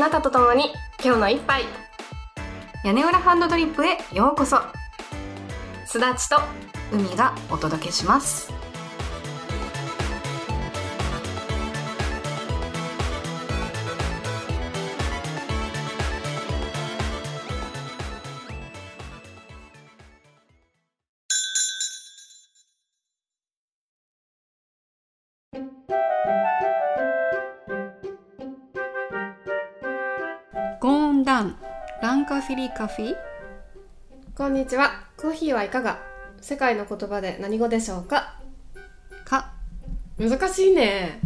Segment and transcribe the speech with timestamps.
[0.00, 0.72] なたと共に
[1.04, 1.64] 今日の一杯。
[2.84, 4.56] 屋根裏ハンドドリップへようこそ。
[5.84, 6.40] すだちと
[6.90, 8.59] 海がお届けします。
[32.60, 33.16] ランカフィリカフィ
[34.36, 34.90] こんにちは。
[35.16, 35.98] コーヒーはいかが？
[36.42, 38.38] 世界の言葉で何語でしょうか？
[39.24, 39.52] か。
[40.18, 41.20] 難しいね。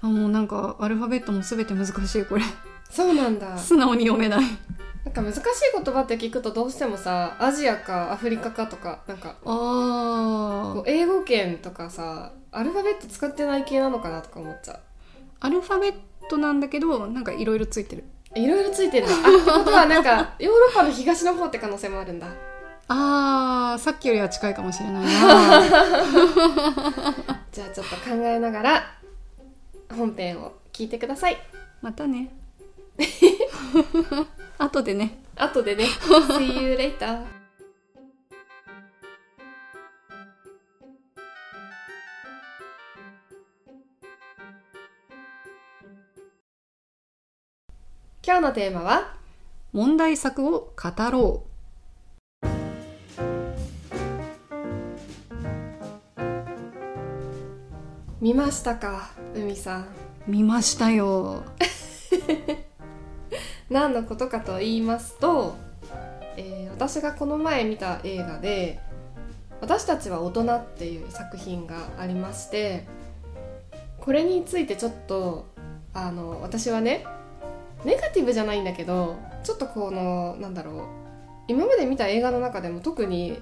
[0.00, 2.42] あもうなんかアルファベットもすべて難しいこれ。
[2.88, 3.58] そうなんだ。
[3.58, 4.40] 素直に読めない。
[5.04, 5.42] なんか難しい
[5.74, 14.78] 言葉って聞くとどうしてもさアジアかアフリカかとかなんかあこう英語圏とかさアルファベット使ってない系なのかなとか思っちゃ
[15.40, 15.94] アルファベッ
[16.30, 18.04] トなんだけどなんかいろいろついてる。
[18.04, 19.06] ういろいろついてる。
[19.06, 22.26] んだあってことはなんか ヨーロッパの東の方って可能性もあるんだ。
[22.88, 25.10] あーさっきよりは近いかもしれないな。
[27.52, 28.92] じゃあちょっと考えながら
[29.94, 31.36] 本編を聞いてください。
[31.82, 32.30] またね。
[34.58, 35.18] 後でね。
[35.36, 35.84] 後でね。
[35.84, 37.37] See you later
[48.28, 49.14] 今日のテーマは？
[49.72, 51.46] 問題作を語ろ
[58.20, 59.82] 見ましたか海さん？
[59.84, 59.86] う
[60.26, 61.42] 見ましたよ。
[63.70, 65.56] 何のことかと言いますと、
[66.36, 68.78] えー私がこの前見た映画で
[69.62, 72.86] 「私たちは大人」っていう作品がありまして
[73.98, 75.46] これについてちょっと
[75.94, 77.06] あの私はね
[77.84, 80.84] ネガティブじゃないんだけどちょっとこのなんだろう
[81.48, 83.38] 今まで見た映画の中でも特に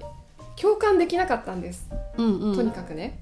[0.59, 3.19] 共感できなかったんですうんうんとにかくね。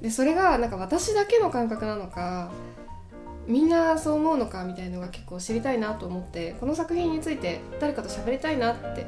[0.00, 2.50] でそれがなんか私だけの感覚なのか
[3.46, 9.06] みんなそう思うのかみたいのが結構知りたいなと思ってこの作品について誰かと喋りたいなって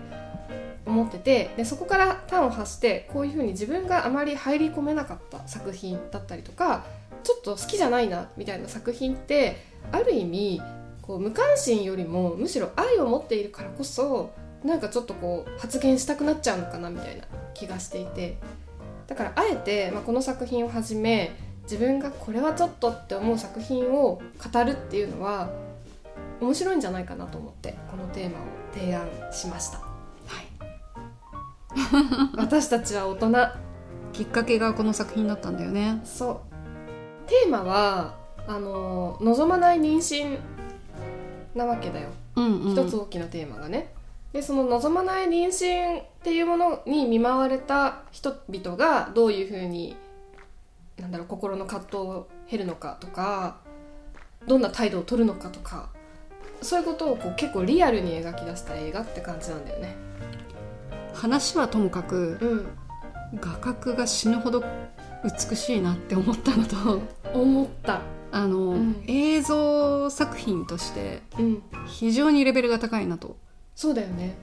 [0.84, 6.84] 思っててでそこから端を発してこういうふうに自分があまり入り込めなかった作品だったりとか
[7.22, 9.56] ちょっと好きじゃないなみたいな作品って
[9.92, 10.60] ある意味
[11.02, 14.32] こう無関心よりもむしろ愛を持っているからこそ
[14.64, 17.24] なんかちょっとこう発言したくなっちゃうのかなみたいな
[17.54, 18.38] 気がしていて。
[19.12, 25.50] だからあえて、まあ、この作品をはじめ自分がこれはちょっとって思う作品を語るっていうのは
[26.40, 28.42] 面白いんじゃないかなと思ってこのテーマを
[28.72, 29.78] 提案しました。
[29.78, 29.84] は
[30.40, 30.46] い。
[32.36, 33.32] 私たちは大人。
[34.12, 36.00] きっかけがこの作品だったんだよね。
[36.04, 36.42] そ
[37.26, 37.28] う。
[37.28, 40.38] テーマはあの望まない妊娠
[41.54, 42.08] なわけだよ。
[42.36, 42.72] うんうん。
[42.72, 43.92] 一つ大きなテーマがね。
[44.32, 49.96] でその望まない妊娠っていうものに見舞われた人々がどういうふうに
[50.98, 53.58] なんだろう心の葛藤を経るのかとか
[54.46, 55.90] どんな態度を取るのかとか
[56.62, 59.96] そういうことをこう結構リアルに描き出した映画って感じなんだよね。
[61.12, 62.66] 話はともかくうん。
[63.40, 64.62] 画角が死ぬほど
[65.24, 67.00] 美しいなって思ったのと
[67.32, 68.02] 思った
[68.32, 69.04] あの、うん。
[69.06, 71.62] 映像作品としてうん。
[71.86, 73.36] 非常にレベルが高いなと。
[73.76, 74.36] そうだよね。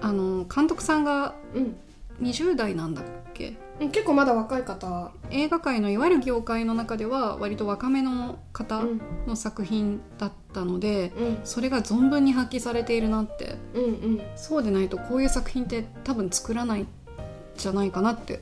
[0.00, 1.76] あの監督さんがうん。
[2.22, 3.54] 20代なんだっけ？
[3.80, 5.10] うん結構まだ若い方。
[5.30, 9.00] 映画界のいわゆる業界の中では割と若めの方うん。
[9.26, 11.38] の作品だったので、うん。
[11.44, 13.56] それが存分に発揮されているなって。
[13.74, 14.22] うんうん。
[14.36, 16.88] そうでないとこういう作品って多分作らないん
[17.56, 18.40] じゃないかなって。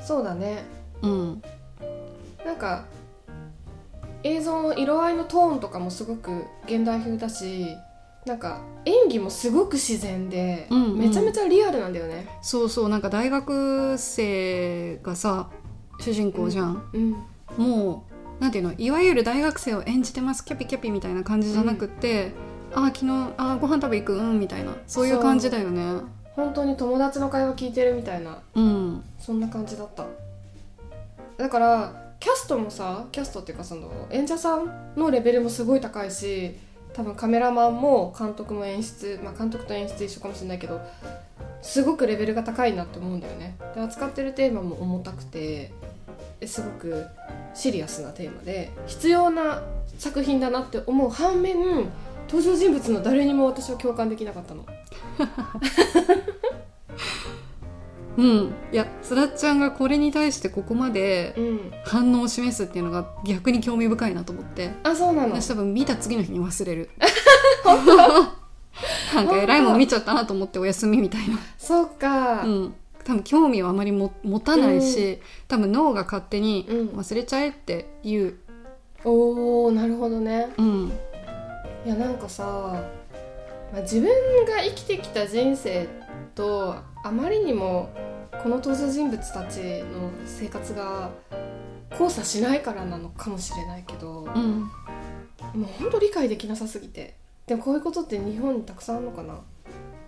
[0.00, 0.64] そうだね。
[1.02, 1.42] うん。
[2.44, 2.84] なんか
[4.26, 7.68] 映像の色合いのトーンとかもすごく現代風だし
[8.24, 10.98] なんか演技もすごく自然で、うんうん。
[10.98, 12.26] めちゃめちゃリアルなんだよね。
[12.42, 15.48] そうそうなんか大学生がさ
[16.00, 17.16] 主人公じゃん、うん
[17.56, 22.32] もうなんていうのいわゆる大学生を演じてますキャピキャピみたいな感じじゃなくって、
[22.74, 23.06] ああ昨日
[23.38, 24.74] あーご飯食べ行くうんみたいな。
[24.86, 25.20] そういう。
[25.20, 26.02] 感じだよね。
[26.34, 28.38] 本当に友達の会話聞いてるみたいな。
[28.54, 29.04] うん。
[29.18, 30.04] そんな感じだった。
[31.38, 36.56] だからキャストもさキャストっていうかその演者さんのレベルもすごい高いし
[36.94, 40.80] 多分カメラマンも監督も演出、まあ、監督と演出一緒かもしれないけど
[41.60, 43.56] すごくレベルが高いなって思うんだよね。
[43.74, 45.72] で扱ってるテーマも重たくて
[46.46, 47.06] すごく
[47.54, 49.62] シリアスなテーマで必要な
[49.98, 51.56] 作品だなって思う反面
[52.28, 54.64] 登場人物の誰にも私は共感できなかったの。
[58.16, 58.54] うん。
[58.72, 61.72] いやすだっちゃんがこれに対してここまでうん。
[61.84, 64.72] 反応を示すっていうのが逆に興味深いなと思って。
[64.82, 65.40] あそうなの？
[65.40, 66.90] 私多分見た次の日に忘れる。
[69.14, 71.38] なんか偉いもん見ちゃったなと思ってお休みみたいな。
[71.58, 72.74] そうか、うん。
[73.04, 76.88] 多分興味をあまりも持たないし、多分脳が勝手にうん。
[76.98, 78.34] 忘れちゃえって言う、
[79.04, 80.48] おーなるほどね。
[80.58, 80.92] うん、
[81.86, 82.44] いやなんかさ、
[83.72, 84.08] まあ、自分
[84.44, 85.88] が生きてきた人生
[86.34, 87.90] とあまりにも
[88.42, 91.10] この登場人物たちの生活が
[91.92, 94.70] 交差しないからなのかもしれないけど、もうん、
[95.62, 97.14] うほんと理解できなさすぎて。
[97.46, 99.40] でもこういうことって日本にたくさんあるのかな、ま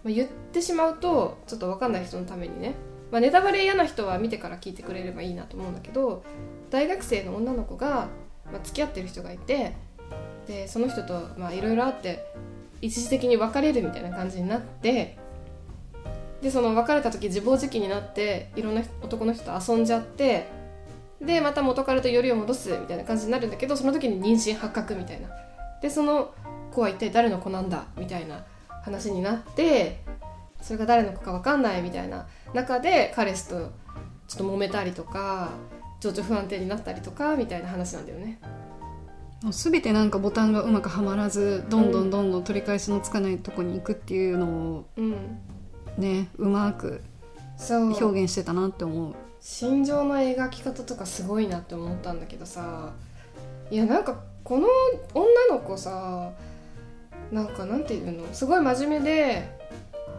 [0.06, 2.74] あ、言ってしまうとちょっと分かんない人のためにね、
[3.10, 6.24] まあ、ネタバレ嫌な人は見てから聞いてくれればいいなと思うんだけど
[6.70, 8.08] 大学生の女の子が、
[8.52, 9.74] まあ、付き合ってる人がいて
[10.46, 12.26] でその人とまあいろいろあって
[12.80, 15.16] 一時的に別れるみたいな感じになって
[16.42, 20.46] でその別れた時自暴自棄になっていろんな男の人と遊んじゃって
[21.20, 25.28] でまた元彼とよりを戻すみたいな感じになるんだけどその時に妊娠発覚みたいな。
[25.82, 26.32] でその
[26.72, 27.86] 子は一体誰の子なんだ？
[27.96, 28.44] みたいな
[28.82, 30.00] 話になって
[30.60, 33.72] それが誰の子か分かんないみたいな中で彼氏と
[34.28, 35.50] ちょっと揉めたりとか
[36.00, 38.40] 情緒不安定になったりとかみたいな話なんだよね。
[39.50, 45.38] 全てなんかボタンがうまくはまらずどんどんどんどん取り返しのつかないとこに行くっていうのをうん
[45.98, 47.02] ねうまく
[47.68, 49.14] 表現してたなって思う。
[49.40, 52.92] 心情の描き方とかすごいなって思ったんだけどさ
[53.70, 54.66] いやなんかこの
[55.14, 56.30] 女の子さ
[57.30, 58.24] なんかなんていうの？
[58.32, 59.48] すごい真面目で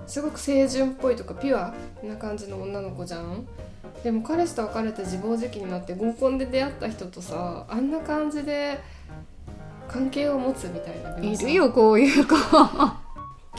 [0.07, 1.73] すごく清純っぽいとかピュア
[2.05, 3.45] な感じの女の子じゃん？
[4.03, 8.79] でも彼氏と別れて自暴自棄になって合コンで出会った人とさあんな感じで
[9.87, 12.35] 関係を持つみたいないるよこういう子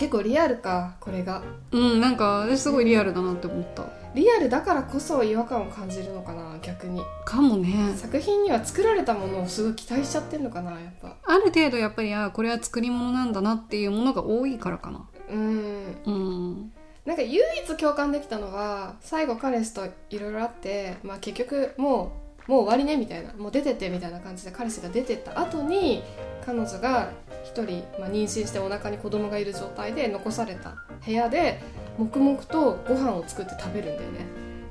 [0.00, 1.42] 結構リアルかこれが。
[1.72, 3.84] うんなんか私すごいリアルだなって思った。
[4.14, 7.02] リアルだからこそ違和感を感じるのかな逆に。
[7.26, 7.92] かもね。
[7.94, 11.16] 作品には作られたものをすごい期待しちゃってんのかなやっぱ。
[11.22, 15.06] ある程度やっぱりあこれは作り物なんだなっていうものが多いからかな。
[15.28, 15.96] うん。
[16.06, 16.72] うん。
[17.04, 22.10] なんか唯一共感できたのは最後彼氏といろいろあって、まあ、結局もう
[22.50, 23.32] もう終わりねみたいな。
[23.34, 26.02] もう出てってみたいな感じで彼氏が出てった後に
[26.44, 27.12] 彼女が
[27.44, 30.74] 一人、まあ、妊娠してお腹に子供がいる状態で残された
[31.06, 31.62] 部屋で
[31.96, 34.26] 黙々とご飯を作って食べるんだよね。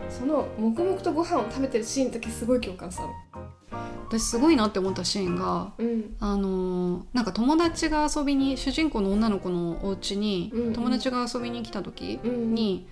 [0.10, 3.10] その黙々とご飯を食べてるシーンだけすごい共感したの。
[4.10, 6.16] 私すごいなって思ったシーンがうん。
[6.20, 10.74] あのーなんか友達が遊びに主人公の女の子のお家に、うんうん。
[10.74, 12.88] 友達が遊びに来た時うんに、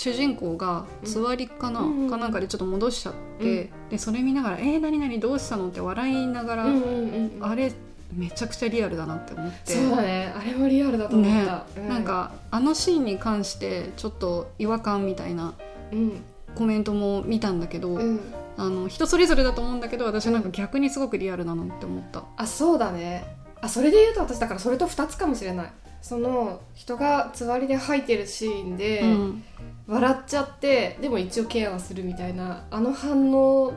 [0.00, 2.10] 主人公が座りかな、うん。
[2.10, 7.44] かなんかでちょっと戻しちゃって、でそれ見ながら「えー、何々どうしたの?」って笑いながら、うんうんうんうん。
[7.44, 7.70] あれ
[8.16, 9.74] めちゃくちゃリアルだなって思って。
[9.74, 10.32] そうだね。
[10.34, 15.52] あれもリアルだと思ねった、うなんかあのシーンに関してちょっと違和感みたいな
[15.92, 16.12] うん。
[16.54, 18.20] コメントも見たんだけど、うん。
[18.56, 22.24] あの人それぞれだと思うんだけど私はなんか逆にすごくリアルだなって思った。
[22.38, 23.36] あそうだね。
[23.60, 29.44] あそれで言うと私だからそれと2つかもしれないその人がつわりで吐いてるシーンで、うん。
[29.90, 33.72] 笑っちゃってでも一応ケアはするみたいなあの反応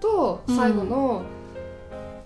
[0.00, 1.22] と最後の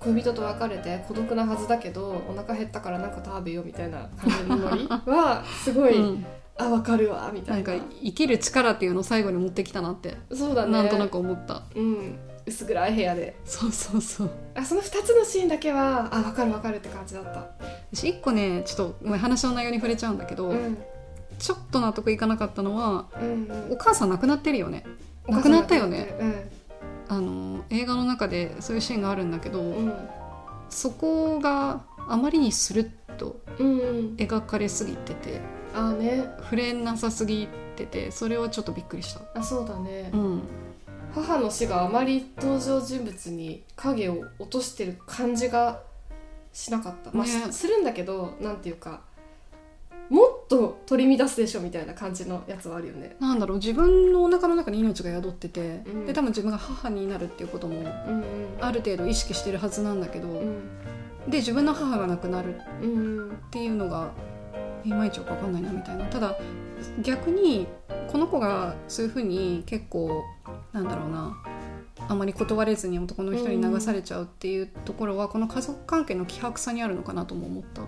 [0.00, 6.26] 恋人と別れて孤独なはずだけどお腹減ったからなんか食べようみたいな感じのノリはすごい、うん。
[6.56, 7.58] あわかるわみたな。
[7.58, 10.72] いんなか生きる力っていうのを最後に持ってきたなって、そうだね。
[10.72, 11.64] なんとなく思った。
[11.74, 12.18] うん
[12.48, 13.36] 薄暗い部屋で。
[13.44, 14.30] そうそうそう。
[14.54, 17.48] あその2つのシーンだけはあわかるわかるって感じだった。
[17.92, 20.78] 私一個ねちょっと話の内容に触れちゃうんだけど、うん。
[21.38, 23.72] ちょっと納得いかなかったのはうんうん。
[23.72, 24.84] お母さん亡くなってるよね。
[25.28, 26.16] 亡くなったよね。
[26.20, 26.34] うん。
[27.08, 29.92] あの映画の中でそういうシーンがあるんだけど、うん。
[30.70, 34.16] そこがあまりにスルッとうんうん。
[34.16, 35.40] 描かれすぎてて
[35.74, 36.24] あね。
[36.40, 39.20] 触れなさすぎててそれはちょっとびっくりした。
[39.38, 40.42] あそうだね、うん
[41.14, 45.82] 母の死があまり登場人物に影を落としてる感じが
[46.52, 47.30] しなかった、まあね。
[47.30, 49.02] しするんだけどなんていうか
[50.08, 53.16] もっと取り乱すでしょみたいな感じのやつはあるよね。
[53.20, 53.58] なんだろう。
[53.58, 56.06] 自分のお腹の中に命が宿ってて、うん。
[56.06, 57.82] で多分自分が母になるっていうことも
[58.60, 60.62] ある程度意識してるはずなんだけど、うん。
[61.28, 62.60] で自分の母が亡くなるっ
[63.50, 64.12] ていうのが
[64.82, 66.06] いまいちよく分かんないなみたいな。
[66.06, 66.38] ただ
[67.02, 67.66] 逆に
[68.10, 70.24] この子がそういうふうに結構
[70.72, 71.36] なんだろうな
[72.06, 77.82] あまり断れずに男の人に流されちゃうっていうところは、この家族関係の希薄さにあるのかなとも思った。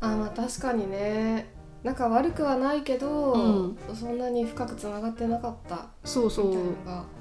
[0.00, 1.52] あまあ確かにね。
[1.82, 3.94] 仲悪くはないけど、うん。
[3.94, 5.88] そんなに深くつながってなかった。
[6.04, 6.56] そうそう。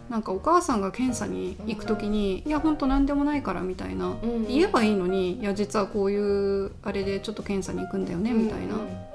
[0.10, 4.48] なんかお母さんが検査に行く時に「いや本当何でもないから」みたいな、うんうん。
[4.48, 6.18] 言えばいいのに「いや実はこうい
[6.66, 9.09] うあれでちょっと検査に行くんだよね」みたいな、うんうん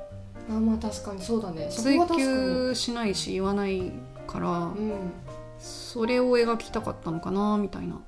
[0.48, 1.68] あまあ確かにそうだね。
[1.70, 3.92] 追求しないし言わない
[4.26, 5.12] からうん
[5.58, 8.00] それを描きたかったのかなみたいな。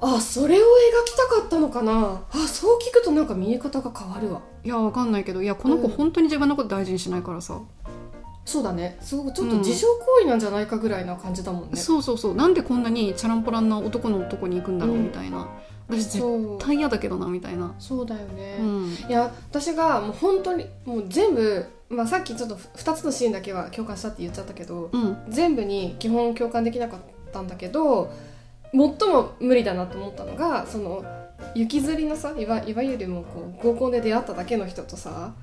[0.00, 0.64] あそれを描
[1.06, 2.22] きたかったのかな。
[2.30, 4.42] あそう聞くとなんか見え方が変わるわ。
[4.62, 5.90] いやわかんないけどいやこの子うん。
[5.90, 7.60] 本当に自分のこと大事にしないからさ、
[8.44, 8.98] そうだね。
[9.00, 12.34] すごくちょっと自傷行為なんじゃないかぐらいな感じだもんね、そうそうそう。
[12.34, 15.48] なんでこんなにチャランポランな男の男に行くんだろううんみたいな、
[15.88, 18.94] 私絶対嫌だけどなみたいな、そうだよね、うん。
[19.08, 25.16] いや私がもう本当にもう全部、まあ、さっきちょっと2つのシーンだけは共感したって言っちゃったけどうん。
[25.28, 27.00] 全部に基本共感できなかっ
[27.32, 28.12] たんだけど
[28.72, 31.04] 最も無理だなと思ったのがその
[31.54, 35.34] 雪吊りのさいわいわゆるもうこう合コンで出会っただけの人とさ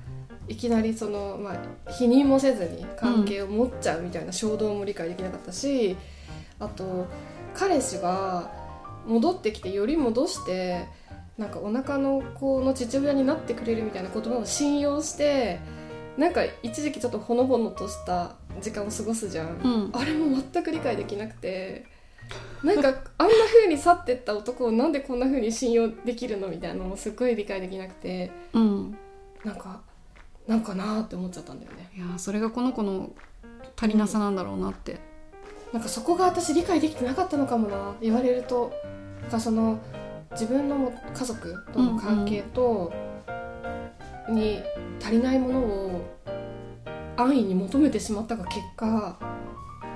[0.48, 5.96] いきなりその、まあ、否認もせずに関係を持っちゃうみたいな衝動も理解できなかったし、
[6.58, 7.06] あと
[7.54, 8.50] 彼氏が
[9.06, 10.86] 戻ってきてより戻して
[11.38, 15.60] なんかお腹の子の父親になってくれるみたいな言葉を信用して
[16.16, 19.90] なんか一時期ちょっとほのぼのとした時間を過ごすじゃん、うん。
[19.94, 21.86] あれも全く理解できなくて
[22.62, 28.98] なんかあんな風に去ってった男をなんでこんな風に信用できるのみたいなのもすっごい理解できなくてうん。
[29.44, 29.80] なんか
[30.46, 31.90] なんかなーって思っちゃったんだよね。
[31.96, 33.10] いやそれがこの子の
[33.76, 35.00] 足りなさなんだろうなって、
[35.72, 37.94] なんかそこが私理解できてなかったのかもな。
[38.00, 38.72] 言われると。
[39.22, 39.78] なんかその
[40.32, 42.92] 自分のも家族との関係と、
[44.28, 44.60] に
[45.00, 46.18] 足りないものを
[47.16, 49.18] 安易に求めてしまったが結果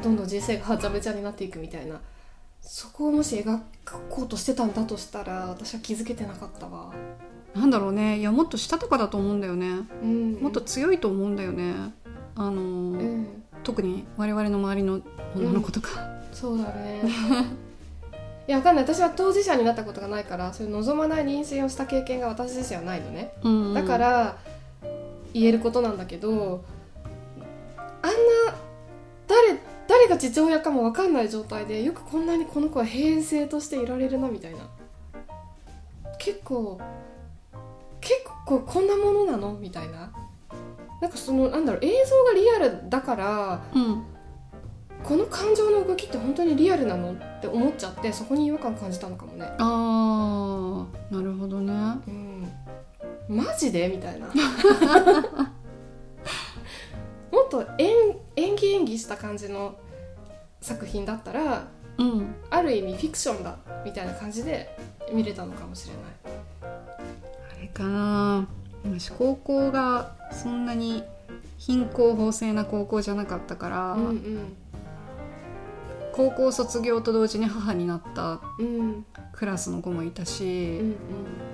[0.03, 2.01] どんどん人生がはちゃめちゃになっていくみたいな。
[2.61, 3.61] そこをもし描
[4.09, 6.93] こうとしてたんだとしたら私は気づけてなかったわ、
[7.55, 8.19] なんだろうね。
[8.19, 9.69] いやもっとしたたかだと思うんだよね。
[10.03, 11.75] うん、もっと強いと思うんだよね。
[12.35, 15.01] あのーうん特に我々の周りの
[15.35, 15.91] 女の子とか、
[16.33, 17.03] そうだね。
[18.47, 18.85] いやわかんない。
[18.85, 23.33] 私は当事者になったことがないからそういう望まない妊娠をした経験が私自身はないのね。
[23.43, 23.75] うんうん。
[23.75, 24.37] だから
[25.35, 26.65] 言えることなんだけど
[28.03, 28.55] あんな
[29.27, 34.59] 誰誰が父親かも分かんない状態でよくこんなにこの子は平静としていられるなみたいな。
[36.21, 36.81] 結構
[38.01, 40.13] 結構こんなものなのみたいな
[41.01, 44.05] なんかそのなんだろう映像がリアルだからうん。
[45.05, 49.47] この感情の動きって本当にリアルなのって思っちゃってそこに違和感感じたのかもね。
[49.59, 51.73] あーなるほどね。
[52.09, 52.49] うん。
[53.29, 53.89] マジで？
[53.89, 54.27] みたいな。
[57.31, 59.77] もっと演演技演技した感じの
[60.61, 62.35] 作品だったらうん。
[62.51, 64.77] ある意味フィクションだみたいな感じで
[65.13, 66.05] 見れたのかもしれない。
[67.59, 68.49] あれかな
[68.87, 71.03] 私高校がそんなに
[71.59, 74.57] 貧困法制な高校じゃなかったから、うん
[76.13, 78.41] 高校卒業と同時に母になった
[79.35, 80.97] クラスの子もいたうし、ん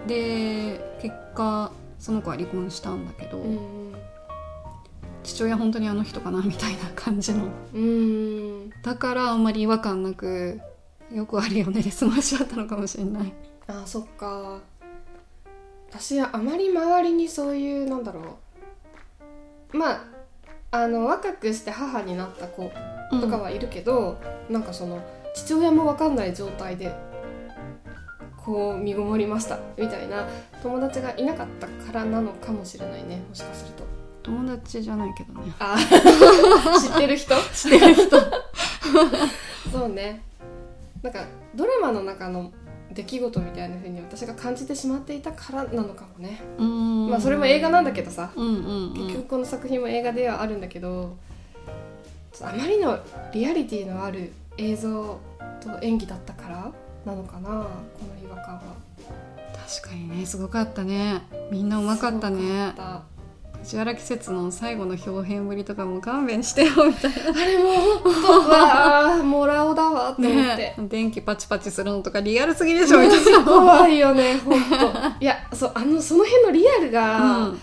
[0.07, 3.93] で結果その子は離婚したんだけど、うん
[5.25, 7.49] 父親本当にあの人かなみたいな感じの。
[8.83, 10.61] だからあんまり違和感なく
[11.13, 13.33] よくあるよねで済ましちゃったのかもしれない。
[13.67, 14.61] あそっか。
[15.95, 18.39] 私はあまり周りにそういうなんだろ
[19.73, 19.77] う。
[19.77, 20.05] まあ
[20.71, 22.73] あの若くして母になった子
[23.21, 24.19] とかはいるけど、
[24.49, 26.95] なんかその父親も分かんない状態で
[28.39, 30.27] こう身ごもりましたみたいな
[30.63, 33.85] 友達がいなかったからなのかもしれないねもしかすると。
[34.23, 35.53] 友達じゃないけどね。
[35.59, 35.77] あ
[36.81, 37.35] 知ってる人？
[37.53, 38.17] 知ってる人。
[39.71, 40.23] そうね。
[41.03, 42.51] なんかドラマの中の
[42.95, 47.11] 出来事みたいな風に私が感じてしまっていたからなのかもね、うん。
[47.11, 48.33] まあそれも映画なんだけどさ。
[48.35, 48.95] うんうんうん。
[48.95, 51.17] 結局この作品も映画ではあるんだけど
[52.41, 52.99] あまりの
[53.33, 55.19] リアリティのある映像
[55.61, 56.73] と演技だったから
[57.05, 58.63] なのかなこの違和感は。
[59.67, 61.23] 確かにねすごかったね。
[61.51, 62.75] みんなうまかったすね
[63.63, 73.45] 藤原季節の最後の表現ぶりとかも勘弁してよみたいったあれもう本当わあもらおだわってな思って、ね電気パチパチするのとかリアルすぎでしょみたいな。
[73.45, 77.61] 怖いよね本当いやそうあのその辺のリアルが、うん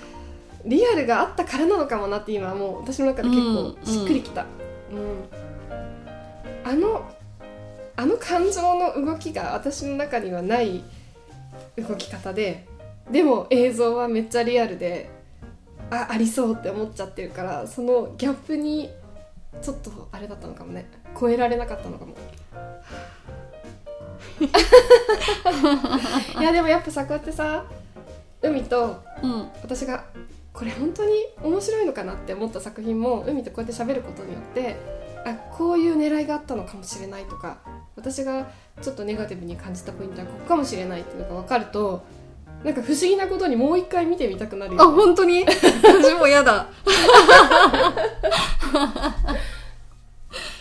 [0.65, 4.45] リアルがあったからなのかもなって今もう私の中で結構しっくりきた、
[4.91, 6.69] うん。
[6.69, 7.09] あの
[7.95, 10.83] あの感情の動きが私の中にはない
[11.77, 12.67] 動き方で
[13.09, 15.09] でも映像はめっちゃリアルで
[15.91, 18.89] あありそうって思っちゃってるからそのギャップに
[19.61, 20.89] ちょっとあれだったのかもね。
[21.19, 22.15] 超えられなかったのかも。
[26.39, 27.65] いやでもやっぱさこうやってさ
[28.41, 29.49] 海とうん。
[29.61, 30.05] 私が
[30.53, 34.75] これ本当に面白いのかなって思った作品も海とこうやって喋ることによって
[35.25, 37.59] あこういう狙いがあったのかもしれないとか
[37.95, 38.49] 私が
[38.81, 42.03] ちょっとネガティブに感じたポイントはここかもしれないっていうのが分かると
[42.63, 45.45] なんか不思議なことにもう一回見てみたくなるあよ、ね、本当に？
[45.45, 46.67] 私も嫌だ。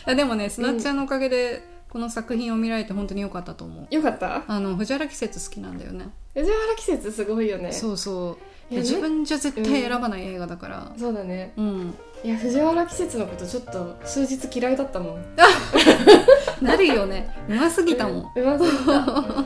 [0.07, 3.95] いやでもねすなっちゃんのおかげでこの作品を見られて本当に良かったと思う。
[3.95, 4.43] よかった？
[4.47, 6.09] あの藤原季節好きなんだよね。
[6.35, 7.73] 藤原季節すごいよね。
[7.73, 8.39] そうそ
[8.71, 8.75] う。
[8.75, 10.93] 自分じゃ絶対選ばない映画だから。
[10.99, 11.53] そうだね。
[11.57, 11.95] うん。
[12.23, 15.25] いや藤原季節のことちょっと数日嫌いだったもん。
[16.63, 17.29] なるよね。
[17.49, 18.33] うますぎたもん。
[18.37, 19.45] うますぎた。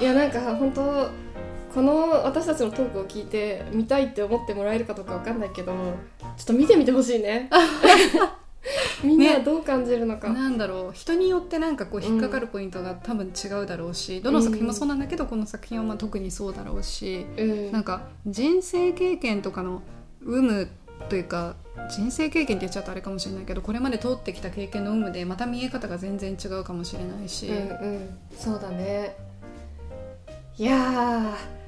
[0.00, 1.08] いやなんか本当
[1.74, 5.72] この私たちのトークを聞いて見たいって思ってもらえるかどうかわかんないけど
[6.36, 7.50] ちょっと見てみてほしいね。
[9.02, 10.92] みんなはどう感じるのか、なんだろう。
[10.92, 17.72] 人によってなんかこう引っかかるポイントが多分違うだろうし、どの作品もそうなんだけど、この作品はまあ特にそうだろうしうん。
[17.72, 19.82] なんか人生経験とかの
[20.24, 20.68] 有無
[21.08, 21.56] というか
[21.90, 27.62] 人生経験って言っちゃうとあれかもしれないけどこれまで通ってきた経験の有無でまた見え方が全然違うかもしれないし、うんう
[27.98, 28.18] ん。
[28.36, 29.16] そうだね。
[30.58, 31.61] いやー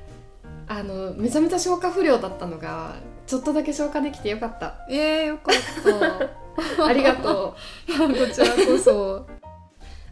[0.67, 4.75] あのめちゃめちゃ消化不良だったのがちょっとだけ消化できてよかった。
[4.89, 5.55] えー、よかっ
[6.77, 6.85] た。
[6.87, 7.57] ありがと
[7.89, 7.93] う。
[7.93, 9.27] こちらこそ。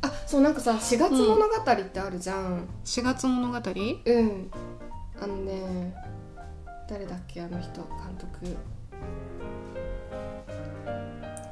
[0.02, 2.66] あそうなんかさ4月物語ってあるじゃん。
[2.85, 3.56] 4月物語？
[3.56, 4.50] うん、
[5.21, 5.94] あのね
[6.88, 8.56] 誰だっけあの人監督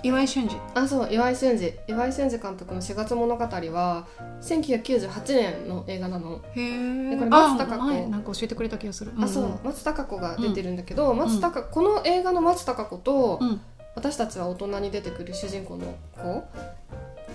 [0.03, 0.57] 岩井俊二。
[0.75, 1.93] あそう岩井俊二。
[1.93, 4.07] 岩井俊二監督の「4月物語」は
[4.41, 7.85] 1998年の映画なの、へえでこれ松たか子。
[7.85, 9.13] 前なんか教えてくれた気がする。
[9.21, 13.61] あそう松たか子が出てるんだけど、松たかこの映画の松たか子と、うん。
[13.97, 16.45] 私たちは大人に出てくる主人公の子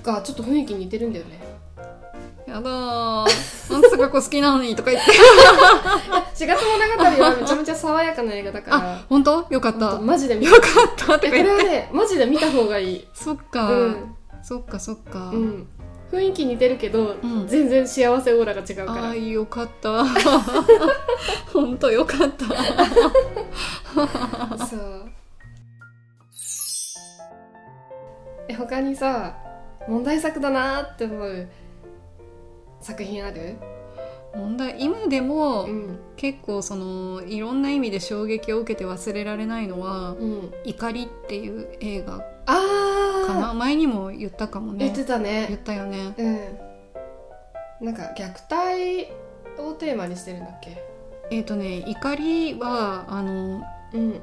[0.10, 1.40] がちょっと雰囲気似てるんだよね
[2.48, 3.26] やだー。
[3.70, 5.12] 松たか子好きなのにとか言って。
[6.36, 8.78] 4月物語はめちゃめちゃ爽やかな映画だから。
[8.98, 9.48] あ本当？
[9.50, 10.00] よかった。
[10.00, 10.62] マジで見よかっ
[10.96, 13.08] たとかえこれは言ってねマジで見た方がいい。
[13.14, 14.16] そっか、うん。
[14.44, 15.68] そっかそっか、うん、
[16.12, 17.48] 雰囲気似てるけど、うん。
[17.48, 18.94] 全然幸せオーラが違うから。
[19.10, 20.06] あーよかった。
[21.52, 22.46] 本当よかった。
[24.68, 25.10] そう。
[28.48, 29.36] え他にさ
[29.88, 31.48] 問題作だなって思う
[32.86, 33.56] 作品ある？
[34.36, 36.00] 問題今でもうん。
[36.18, 43.54] 結構そのいろんな意味で衝撃を受けて忘れられないのはうん「怒り」っていう映画あかな？
[43.54, 45.46] 前にも言ったかも言ってたね。
[45.50, 46.14] 言っねたよね。
[46.18, 47.86] うん。
[47.88, 49.12] なんか虐待
[49.62, 50.82] をテーマにしてるんだっけ？
[51.32, 53.62] えっ、とね怒りはあの
[53.94, 54.22] うん。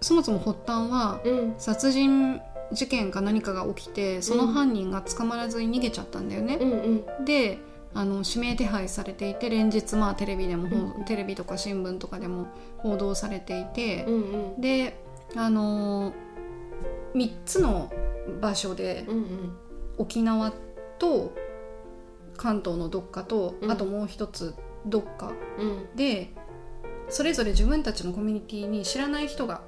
[0.00, 1.54] そもそも発端はうん。
[1.56, 2.40] 殺人
[2.72, 6.70] 事件か何かが起きてその犯人が捕まらずに逃げちゃったんだよね、うん
[7.18, 7.24] うん。
[7.24, 7.58] で
[7.94, 10.72] あの指名手配されていて連日まあテレビでも、うん。
[10.72, 14.18] うんテレビとか新聞とかでも報道されていてう、んう
[14.58, 14.60] ん。
[14.60, 15.02] で
[15.36, 16.12] あの
[17.14, 17.90] 3つの
[18.40, 19.56] 場所でうんうん。
[19.96, 20.52] 沖縄
[20.98, 21.32] と
[22.36, 23.70] 関東のどっかと、うん。
[23.70, 24.54] あともう一つ
[24.86, 25.96] どっかうん。
[25.96, 26.32] で
[27.08, 29.62] それぞれ自分たちのコミュニティに知らない人が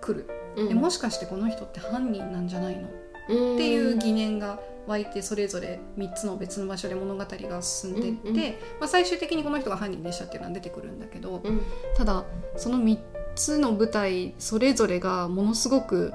[0.00, 0.68] 来る、うん。
[0.68, 2.88] でもしかしてこの人って犯人なんじゃないの？
[3.28, 3.54] うん。
[3.54, 8.42] っていう疑念が湧いてそれぞれ3つの別の場所で物語が進んでいって、うんうん
[8.80, 11.60] まあ、最終的にこの人が犯人でしたっていうのは出てくるんだけどうん。
[11.96, 12.24] ただ
[12.56, 12.98] その3
[13.36, 16.12] つの舞台それぞれがものすごく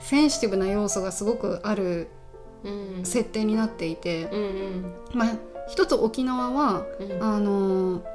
[0.00, 2.08] センシティブな要素がすごくある
[2.64, 3.04] うん。
[3.04, 4.94] 設定になっていて、うんうん。
[5.14, 5.28] まあ、
[5.68, 7.22] 一つ沖縄はうん。
[7.22, 8.14] あのー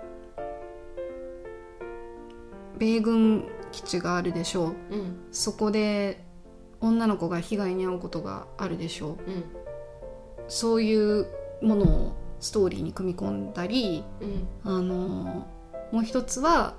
[2.78, 4.96] 米軍基地があるでしょう。
[4.96, 5.20] うん。
[5.32, 6.26] そこで
[6.82, 9.10] 女の子が被害に遭うことがあるでしょう。
[9.12, 9.44] うん。
[10.48, 11.28] そういう
[11.62, 14.48] ものをストーリーに組み込んだり、うん。
[14.64, 15.48] あの
[15.92, 16.76] もう一つは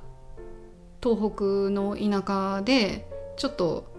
[1.02, 3.92] 東北の田舎でちょっと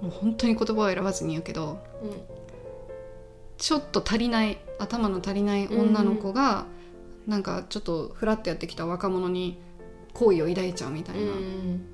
[0.00, 1.82] もう本当に言葉を選ばずに言うけど
[3.58, 6.66] ちょっと足りない頭の足りない女の子が、
[7.28, 9.60] なんかちょっとフラッとやってきた若者に
[10.14, 11.86] 好意を抱いちゃうみたいな、うん。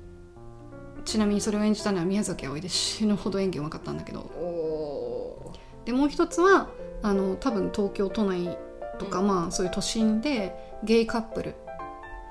[1.05, 4.19] ちなみにそれを演じたのは宮崎あおいで死ぬほど演技うまかったんだけど。
[4.21, 5.53] お
[5.85, 6.69] でもう一つは
[7.01, 8.57] あの多分東京都内
[8.99, 10.53] とか、うんまあそういう都心で
[10.83, 11.55] ゲイカップル。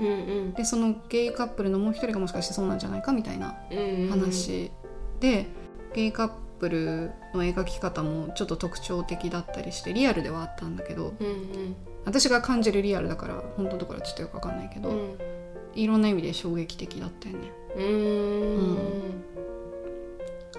[0.01, 0.53] ーうん。
[0.53, 4.71] でそのゲイカップルのもう一人がもしかしてそうなんじゃないかみたいなうんうん話
[5.21, 5.47] で、
[5.95, 11.75] ゲイカップルの描き方もちょっと特徴的だったりしてリアルではあったんだけどうん。
[12.05, 15.19] 私が感じるリアルだから本当のところはちょっとよくわかんないけど、うん
[15.75, 17.53] いろんな意味で衝撃的だったよね。
[17.77, 18.75] うーん。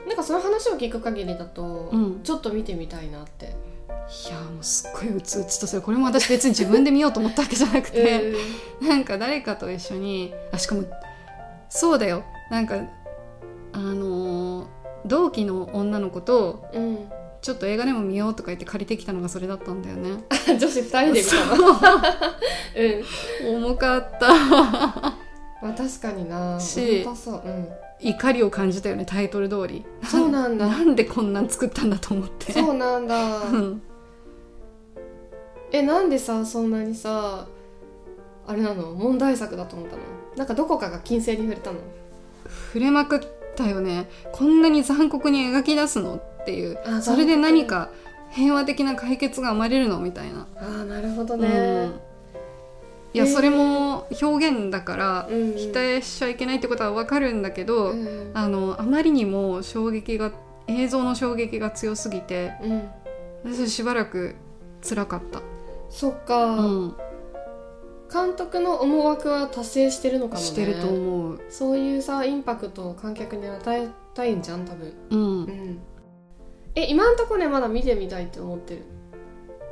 [0.08, 2.19] なんかその話を聞く限りだと、うん。
[2.24, 5.82] ちょっと見てみたいなって、いやーもうすっごいうつうつとする。
[5.82, 8.34] これも私別に自分で見ようと思ったわけじゃなくて、
[8.82, 10.84] なんか誰かと一緒にあしかも
[11.69, 12.24] そうだよ。
[12.50, 12.76] なんか
[13.74, 14.67] あのー
[15.06, 17.10] 同期の女の子とうん
[17.41, 20.23] ちょっと映画でも見ようとか言って借りてきたのがそれだったんだよね。
[20.60, 21.67] 女子2人で見たの？
[22.75, 23.56] う。
[23.56, 23.65] ん。
[23.69, 24.28] 重かった。
[25.62, 26.60] まあ確かにな。
[26.60, 27.10] しう。
[27.49, 27.69] ん、
[28.02, 29.86] 怒りを感じたよねタイトル通り。
[30.04, 30.67] そうなんだ。
[30.67, 32.52] なんでこんなん作ったんだと思って。
[32.52, 33.41] そうなんだ。
[33.43, 33.82] うん。
[35.71, 37.47] えなんでさそんなにさ
[38.47, 38.91] あれなの？
[38.93, 40.02] 問題作だと思ったの？
[40.36, 41.78] なんかどこかが金星に触れたの？
[42.73, 43.19] 触れまくっ
[43.56, 44.10] たよね。
[44.32, 46.15] こんなに残酷に描き出すの？
[46.15, 46.80] っていう。
[46.86, 47.89] あそれで何か
[48.32, 51.41] 平和的な解決が生まれるのみたいな、ああなるほどうん。
[51.41, 52.10] ね、へー。
[53.12, 60.32] いやそれも表現だからうん期待しちゃいけないってことは分かるんだけど、うんあのあまりにも衝撃が
[60.67, 62.89] 映像の衝撃が強すぎてうん。
[63.56, 64.36] 私しばらく
[64.88, 65.41] 辛かった、
[65.89, 66.95] そっか、うん、
[68.13, 70.45] 監督の思惑は達成してるのかもね。
[70.45, 74.93] してると思う、そういうさインパクトを観客に与えたいんじゃん多分。
[75.10, 75.19] うん。
[75.19, 75.80] うん
[76.76, 78.84] え今んとこねまだ見てみたいって思ってる。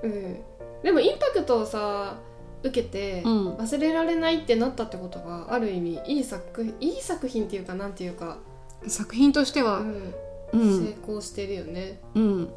[0.04, 0.42] うん。
[0.84, 2.18] でもインパクトをさ
[2.64, 3.56] 受けて、うん。
[3.56, 8.40] 忘れられないってなったってことはある意味いい作いい作品っていうかなんていうか、
[8.88, 10.14] 作品としては、うん。
[10.54, 10.86] うん。
[10.86, 12.00] 成功してるよね。
[12.16, 12.50] うん、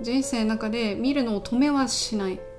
[0.00, 2.40] 人生の中で見るのを止めはしない。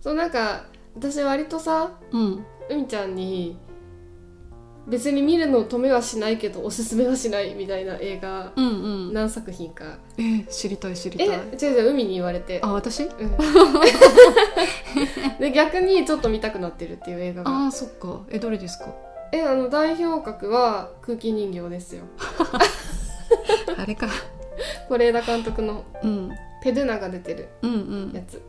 [0.00, 2.44] そうなんか私割とさうん。
[2.70, 3.58] うみちゃんに
[4.90, 8.70] 別に見るのを止めはしないけどおすすめはしないみたいな映画うんう
[9.10, 9.14] ん。
[9.14, 9.98] 何作品か。
[10.18, 11.38] えー知りたい知りたえい違う
[11.80, 12.60] 違う海に言われて。
[12.62, 13.04] あ私？
[13.04, 13.10] うん。
[15.38, 17.50] で逆にちょっと見たくなってるっていう映画が。
[17.50, 18.20] あーそっか。
[18.30, 18.86] えどれですか？
[19.32, 22.02] えあの代表格は空気人形ですよ。
[23.78, 24.08] あれか。
[24.88, 26.30] 是枝監督のうん。
[26.62, 28.12] ペドゥナが出てるうんうん。
[28.12, 28.40] やつ。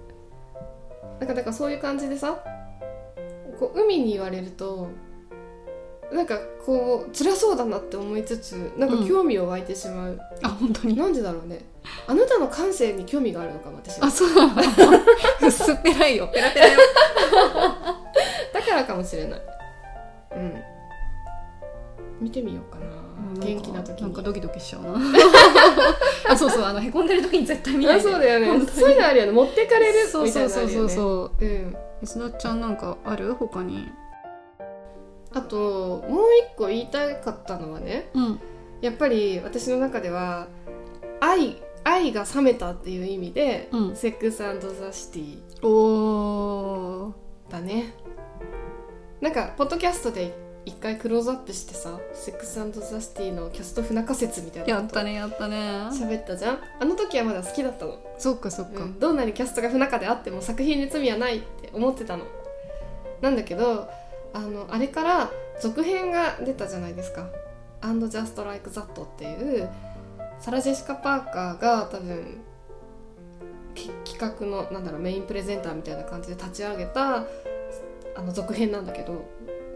[1.20, 2.40] なんかだからそういう感じでさ
[3.60, 4.88] こう海に言われると
[6.12, 10.96] なんかこう辛そうだなって思いつつなんか興味を湧いてしまう、あ本当に？
[10.98, 11.62] なんでだろうね。
[12.06, 14.08] あなたの感性に興味があるのかも私は。
[14.08, 14.30] あそう
[15.48, 16.28] 薄っぺらいよ。
[16.34, 16.80] ペラペラよ。
[18.54, 19.42] だからかもしれない。
[20.36, 20.62] うん。
[22.20, 22.86] 見てみようかな。
[23.40, 24.02] 元気な時に。
[24.02, 24.94] なんかドキドキしちゃうな。
[26.28, 28.10] あそうそうあのへこんでる時に絶対見ないで。
[28.10, 28.66] あそうだよね。
[28.68, 29.32] そういうのあるよね。
[29.32, 31.46] 持ってかれるそうそそういうそうそう。
[31.46, 31.76] うん。
[32.02, 33.34] 安田ちゃんなんかある？
[33.34, 33.90] 他に？
[35.34, 38.40] あともう一個言いたかったのはねうん。
[38.82, 40.48] やっぱり私の中では
[41.20, 43.96] 愛愛が冷めたっていう意味で、うん。
[43.96, 44.54] セックスザ・
[44.92, 47.52] シティおー。
[47.52, 47.94] だね。
[49.20, 55.58] なんかポッドキャストで一回クローズアップしてさセックスザ・シティのキャスト不仲説みたいなやったねやったね。
[55.92, 56.60] 喋ったじゃん？
[56.80, 59.00] あの時はまだ好きだったの、そっかそっか、うん。
[59.00, 62.26] どんなにキャストが不仲であっても作品に罪はないって思ってたの。
[63.22, 63.90] なんだけど
[64.34, 67.30] あのあれから続編が出たじゃないですか
[67.82, 69.70] 「And Just Like That」っていう
[70.40, 72.42] サラ・ジェシカ・パーカーが多分
[74.06, 77.26] 企画のなんだろうメインプレゼンターみたいな感じで立ち上げた
[78.16, 79.26] あの続編なんだけど。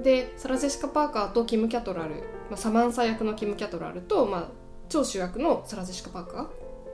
[0.02, 2.16] でサラ・ジェシカ・パーカーとキム・キャトラル、
[2.50, 4.48] まあ、サマンサ役のキム・キャトラルと、まあ、
[4.90, 6.48] 超主役のサラ・ジェシカ・パーカー、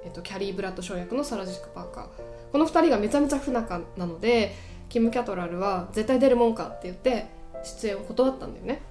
[0.06, 2.06] えっと、キャリー・ブラッドショー役のサラ・ジェシカ・パーカー。
[2.52, 4.54] この2人がめちゃめちゃ不仲なので
[4.90, 7.28] キム・キャトラルは絶対出るもんかって言って
[7.64, 8.82] 出演を断ったんだよね。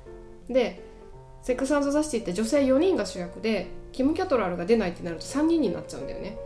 [0.48, 0.82] で
[1.42, 6.38] 「セックスザ・シティ」って女性4人が主役でキム・キャトラルが出ないってなると3人になっちゃうんだよね。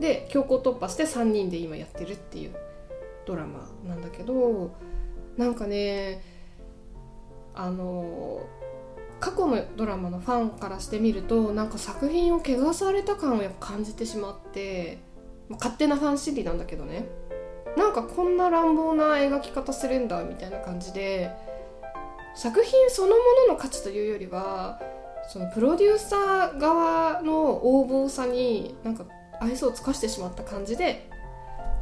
[0.00, 2.54] で強行突破して3人で今やってるっていう
[3.24, 4.70] ドラマなんだけど
[5.36, 6.22] なんかね
[7.54, 8.40] あの
[9.18, 14.98] 過去のドラマのファンからしてみるとなんか作品を汚された感をやっぱ感じてしまって
[15.48, 17.06] ま勝手なファン心理なんだけどね。
[17.76, 21.30] なんかこんな乱暴な描き方するんだみたいな感じで
[22.36, 23.14] 作品そのも
[23.48, 24.80] のの価値というよりは
[25.28, 29.04] そのプロデューサー側の横暴さになんか
[29.40, 31.10] 愛想を尽かしてしまった感じで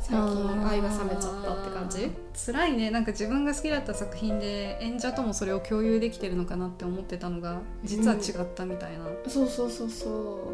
[0.01, 2.11] 最近愛が冷めちゃったって感じ？
[2.47, 2.91] 辛いね。
[2.91, 10.53] なんか自分が好きだった作品で演者ともそれを共有できてるのかなって思ってたのが実は違ったみたいな、そうそうそうそ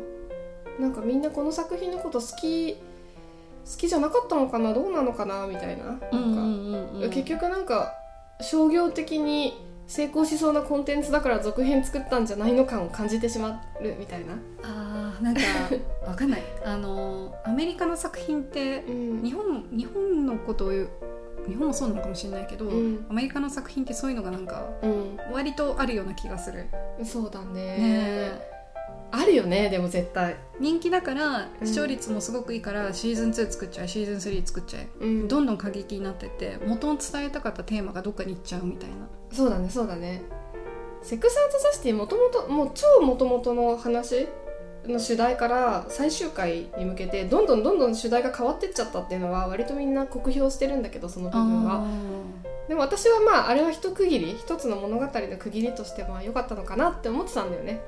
[0.79, 0.81] う。
[0.81, 2.81] なんかみんなこの作品のこと好き好
[3.77, 4.73] きじゃなかったのかな？
[4.73, 5.49] どうなのかな？
[5.49, 5.85] みたいな。
[5.85, 7.11] なんか、うんうんうんうん。
[7.11, 7.93] 結局なんか
[8.41, 9.61] 商業的に
[9.91, 15.41] 成功しそうなコンテンツだから続編作ったんじゃないの感を感じてしまうみたいな、あーなんか
[16.07, 16.43] わかんない。
[16.65, 19.23] あのアメリカの作品ってうん。
[19.25, 20.89] 日本日本のことを言う
[21.49, 23.07] 日本もそうなのかもしれないけど、うん。
[23.11, 26.67] アメリカの作品ってそういうのがなんかう割とあるような気がする、
[27.03, 27.53] ん、そうだね。
[27.53, 28.60] ね
[29.13, 31.67] あるよねでも絶対、人気だからうん。
[31.67, 39.09] 視聴率もすごくいいからシーズン2作っちゃえシーズン3作っちゃえ、うん、どんどん過激になってって元を伝えたかったテーマがどっかに行っちゃうみたいな。
[39.33, 40.23] そうだねそうだね。
[41.03, 44.29] セックスアウトサシティもともともう超もともとの話
[44.87, 51.87] の主題から最終回に向けてどんどんどんどん主題が変わってっちゃったっていうのは割とみんな酷評してるんだけどその部分は。
[52.69, 57.81] でも私はまああれは一区切り一つの物語の区切りとしては良かったのかなって思ってたんだよね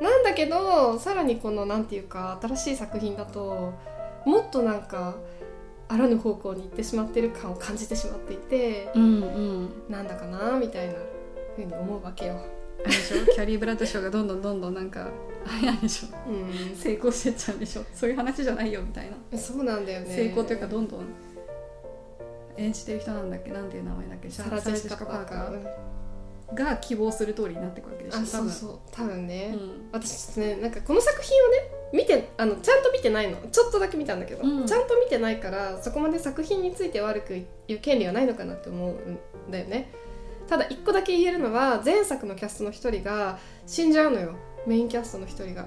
[0.00, 3.72] なんだけどさらにこのなんていうか新しい作品だと
[4.24, 5.16] もっとなんか
[5.88, 9.70] あらぬ方向に行ってしまってる感を感じてしまっていて、うんうん。
[9.88, 10.94] なんだかなみたいな
[11.56, 12.36] ふうに思うわけよ。
[12.84, 13.24] でしょ？
[13.34, 15.08] キャリー・ブラッドショーがどんどんどんどんなんか
[15.46, 16.30] あれでしょ？
[16.30, 16.76] うん。
[16.76, 17.82] 成功してっちゃうんでしょ？
[17.94, 20.14] そういう話じゃないよみたいな、そうなんだよね。
[20.14, 21.00] 成功というかどんどん
[22.58, 23.50] 演じてる人なんだっけ？
[23.50, 24.28] なんていう名前だっけ？
[24.30, 25.66] サラ・ジェシカ・パーカー。
[26.54, 28.50] が希望する通りになっていくわけでしょあ、多分。
[28.50, 28.78] そうそう。
[28.90, 29.54] 多分ね。
[29.54, 29.88] うん。
[29.92, 31.56] 私ちょっとねなんかこの作品をね
[31.92, 33.36] 見てあのちゃんと見てないの。
[33.52, 34.66] ちょっとだけ見たんだけど、うん。
[34.66, 39.92] ちゃんと見てないからそこまで作品について悪く言う権利はないのかなって思うんだよね。
[40.48, 44.34] ただ一個だけ言えるのは前作のキャストの一人が死んじゃうのよ。
[44.66, 45.66] メインキャストの一人が。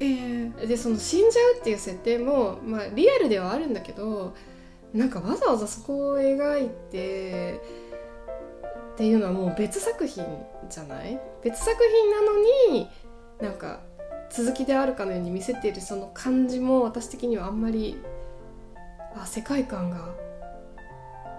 [0.00, 0.66] えー。
[0.66, 4.34] でその死んじゃうっていう設定も、まあ、リアルではあるんだけど
[4.92, 7.60] なんかわざわざそこを描いて
[8.98, 10.24] っていうのはもう別作品
[10.68, 11.20] じゃない？
[11.44, 12.90] 別作品なのに
[13.40, 13.78] なんか
[14.28, 17.96] 続きであるかのように見せているその感じも私的にはあんまり
[19.14, 20.08] あ世界観が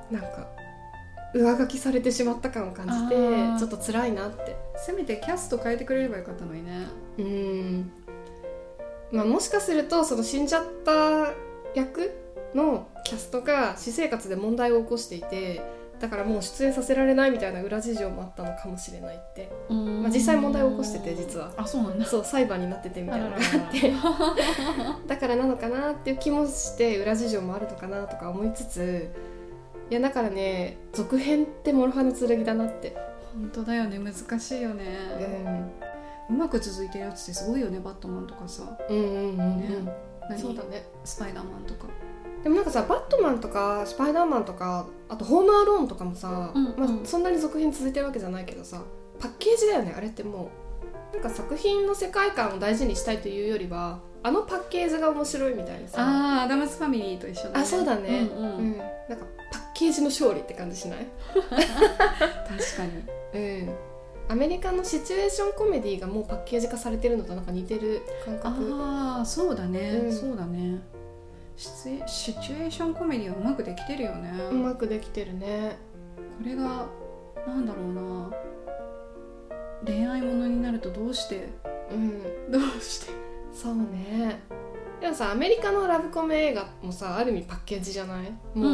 [0.10, 0.48] なんか
[1.34, 3.15] 上書きされてしまった感を感じて
[3.60, 4.56] ちょっと辛いなって。
[4.78, 6.88] せめてキャスト変えてくれればよかったのにね。
[7.17, 7.91] うーん。
[9.12, 11.34] まあもしかするとその死んじゃった
[11.76, 12.10] 役
[12.56, 15.62] のキャストが私生活で問題を起こしていて
[15.99, 19.51] だからもう出演させられないみたいな裏事情もあったのかもしれないって。
[19.69, 21.51] まあ実際問題を起こしてて実は。
[21.57, 22.05] あそうなんだ。
[22.05, 23.25] そう裁判になっててみたいな。
[23.25, 23.93] のがあって
[25.07, 29.09] だからなのかなっていう気もして裏事情もあるのかなとか思いつつ
[29.89, 32.95] いやだからね続編って諸刃の剣だなって、
[33.33, 33.99] 本当だよね。
[33.99, 34.85] 難しいよね、
[36.29, 37.79] うん、うまく続いてるやつってすごいよね。
[37.79, 38.77] バットマンとかさ。
[38.89, 39.69] うんうんうんうん、ね。
[40.29, 40.39] 何？
[40.39, 40.85] そうだね。
[41.03, 41.88] スパイダーマンとか
[42.43, 48.82] でもなんかさバットマンとかスパイダーマンとかあとホームアローンとかもさ、うんうんまあ、そんなに続編続いてるわけじゃないけどさ
[49.19, 50.69] パッケージだよねあれってもう。
[51.12, 56.02] なんか作品の世界観を大事にしたいというよりはあのパッケージが面白いみたいなさ。
[56.02, 57.54] ああアダムスファミリーと一緒だね。
[57.56, 58.58] あそうだね、うんうん。
[58.58, 58.78] うん。
[58.78, 61.08] なんかパッケージの勝利って感じしない？
[61.34, 61.67] 確
[62.78, 63.04] かに。
[63.34, 63.69] うん。
[64.28, 68.71] アメリカのシチュエーションコメディがもうパッケージ化されてるのとなんか似てる感覚。
[68.75, 70.13] ああそうだね、うん。
[70.13, 70.80] そうだね
[71.60, 75.78] シチュエシチュエーションコメディはうまくできてるよね、うまくできてるね。
[76.15, 76.88] これが
[77.45, 78.32] なんだろうな。
[79.86, 81.50] 恋愛ものになるとどうして？
[81.91, 82.50] うん。
[82.50, 83.12] どうして？
[83.54, 84.39] そうね。
[85.02, 88.32] でもさアメリカのラブコメ映画もさある意味パッケージじゃない？
[88.32, 88.65] もう、うん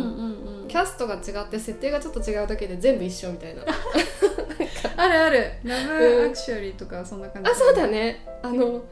[0.61, 3.63] うんキャストが違って設定がちょっと違うだけで全部一緒みたいな。
[4.97, 5.51] あるある。
[5.63, 5.87] ラうん。
[5.87, 7.49] ブアクシュアリーとかそんな感じ。
[7.49, 8.27] あそうだね。
[8.43, 8.83] あの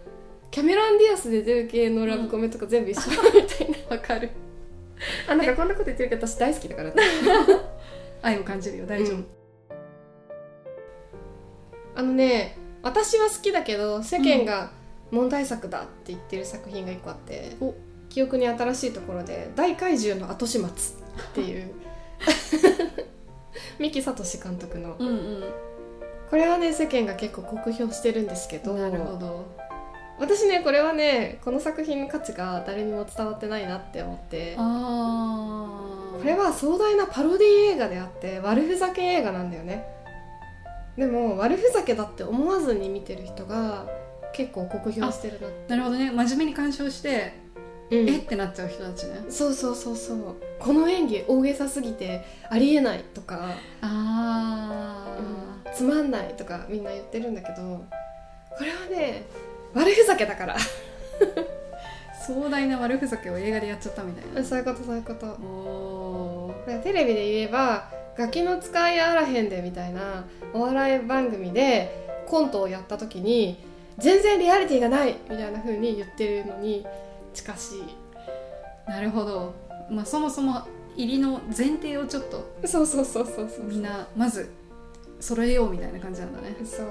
[0.54, 4.30] キャメロン・ディアスで出る系のラブコメとか全部一緒みたいなわかる。
[5.28, 6.94] あなんかこんなこと言ってるけど私大好きだから。
[8.22, 9.26] 愛を感じるよ大丈夫、うん。
[11.96, 14.72] あのね私は好きだけど世間が
[15.10, 17.74] 問題作だって言ってる作品が一個あって、お。
[18.10, 20.72] 記憶に新しいところで「大怪獣の後始末」っ
[21.34, 21.74] ていう。
[23.80, 24.98] 三木聡監督の。
[25.00, 25.44] うんうん。
[26.34, 29.46] これはね世間が結構酷評してるんですけどなるほど
[30.20, 34.56] 私ねこれはねこの作品の価値が誰にも伝わってないなって思って。
[34.58, 39.86] ああこれは壮大なパロディ映画であって悪ふざけ映画なんだよね。
[40.98, 43.88] でも悪ふざけだって思わずに見てる人が
[44.34, 46.12] 結構酷評してるななるほどね。
[46.12, 47.34] 真面目に鑑賞して、
[47.90, 48.10] うん。
[48.10, 49.26] えってなっちゃう人たちね。
[49.30, 50.36] そうそうそうそう。
[50.60, 55.54] この演技大げさすぎてありえないとか、あうん。
[55.74, 57.86] つまんないとかみんな言ってるんだけど
[58.58, 59.26] これはね
[59.74, 60.56] 悪ふざけだから。
[62.26, 64.44] 壮大な悪ふざけを映画でやっちゃったみたいな。
[64.44, 66.74] そういうことそういうこと。
[66.84, 73.58] テレビで言えば「ガキの使いあらへんで」みたいなお笑い番組でコントをやった時に
[73.98, 76.86] 全然リアリティがないみたいな風に言ってるのに
[77.34, 77.84] 近し
[78.88, 79.54] なるほど、
[79.90, 80.62] まあ、そもそも
[80.96, 83.66] 入りの前提をちょっといそうそうそうそうそう。
[83.66, 84.50] みんなまず
[85.20, 86.56] 揃えようみたいな感じなんだね。
[86.64, 86.88] そう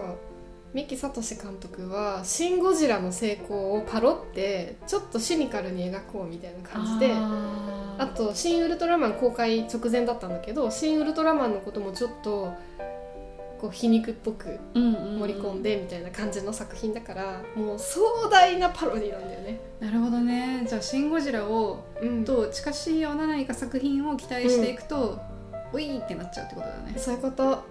[0.75, 12.53] 三木聡監督は「シン・ゴジラ」の成功をパロってちょっとシニカルに描こうみたいな感じでああと「シン・ウルトラマン」公開直前だったんだけど「シン・ウルトラマン」のこともちょっと
[13.61, 19.61] こう皮肉っぽく盛盛り込んでみたいな感じの作品だからもう壮大なパロディなんだよね。
[19.79, 20.65] なるほどね。
[20.69, 22.25] じゃあ「シン・ゴジラを」うん。
[22.25, 25.21] と近しいような何か作品を期待していくと、
[25.73, 26.95] ウィーってなっちゃうってことだね。
[26.97, 27.63] そういうこと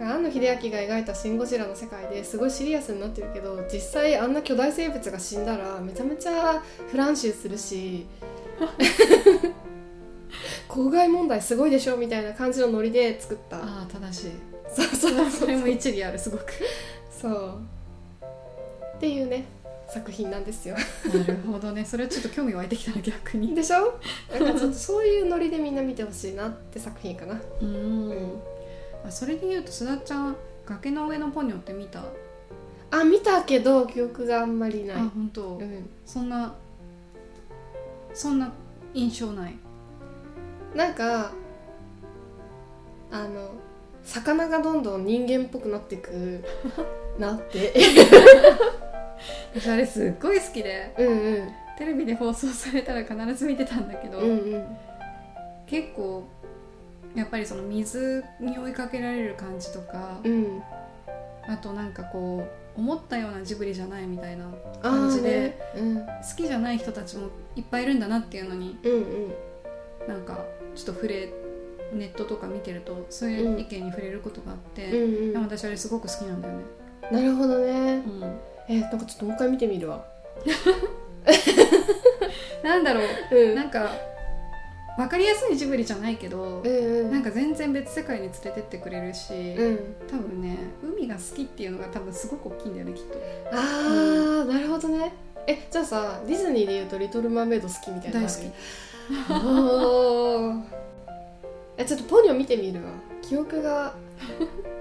[0.00, 8.06] 庵野秀明が描いた「シン・ゴジラ」の世界ですごいシリアスになってるけど実際あんな巨大生物が死んだらめちゃめちゃフランシュするし
[10.68, 13.56] 公害問題すごいでしょみたいな感じのノリで作った。
[13.56, 14.30] ああ正しい。
[14.68, 16.44] そうそうそれも一理あるすごく。
[17.10, 17.58] そう。
[18.96, 19.44] っていうね
[19.88, 20.74] 作品なんですよ。
[21.14, 21.84] なるほどね。
[21.84, 23.54] それはちょっと興味湧いてきたな逆に。
[23.54, 23.98] でしょ？
[24.38, 27.40] なんかちょっとそういうノリでみんな見てほしいなって作品かな。
[27.62, 28.10] うん。
[28.10, 28.40] うん
[29.06, 32.02] あそれで言うとすだちゃん崖の上のポニョって見た？
[32.90, 34.96] あ見たけど記憶があんまりない。
[34.96, 35.88] あ本当、うん。
[36.04, 36.54] そんな
[38.14, 38.52] そんな
[38.94, 39.54] 印象ない。
[40.74, 41.30] なんか
[43.10, 43.50] あの
[44.02, 46.44] 魚がどんどん人間っぽくなっていく
[47.18, 47.72] なって。
[49.54, 50.94] 私あれすっごい好きで。
[50.98, 51.12] うんう
[51.44, 51.48] ん。
[51.78, 54.76] テレビで放送されたら必ず見てたんだけど、うんうん。
[55.66, 56.24] 結構
[57.16, 60.62] やっぱりその水に追いかけられる感じとか、うん。
[61.48, 64.46] あとなんかこう思ったようなジブリじゃないみたいな
[64.82, 65.96] あ感じーで、ねうん。
[65.96, 66.02] 好
[66.36, 69.32] きじゃない人たちもいっぱいいるんだなっていうのにうんうん。
[70.06, 71.32] なんかちょっと触れ
[71.92, 75.32] ネットとか見てるとそういう意見に触れることがあって、うんうん。
[75.32, 76.64] でも私あれすごく好きなんだよね、
[77.10, 77.96] なるほどね。
[77.96, 80.04] うん、えなんかちょっともう一回見てみるわ。
[82.62, 83.04] なんだろう。
[83.30, 83.54] うん。
[83.54, 83.90] なんか
[84.96, 87.10] 分かりやすいジブリじゃないけど、うんうん。
[87.10, 89.78] なんか全然別世界に連れてってくれるし、うん。
[90.08, 93.18] 多分ね海が好きっていうのが多分すごく大きいんだよねきっと。
[93.52, 95.12] あー、なるほどね。
[95.46, 98.36] えじゃあさディズニーでいうと「リトル・マーメイド」好きみたいな大好き。
[101.78, 102.82] えちょっとポニョ見てみる？
[102.82, 102.90] わ
[103.22, 103.94] 記憶が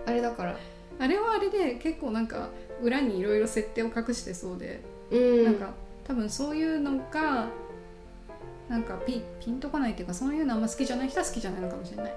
[0.05, 0.57] あれだから。
[0.97, 2.49] あれはあれで結構なんか
[2.81, 5.43] 裏にいろいろ設定を隠してそうで、うん。
[5.45, 5.73] なんか
[6.05, 7.47] 多分そういうのが
[8.69, 12.13] なんかピピンとこないっていうかそういうのあんま好きじゃない人は好きじゃないのかもしれない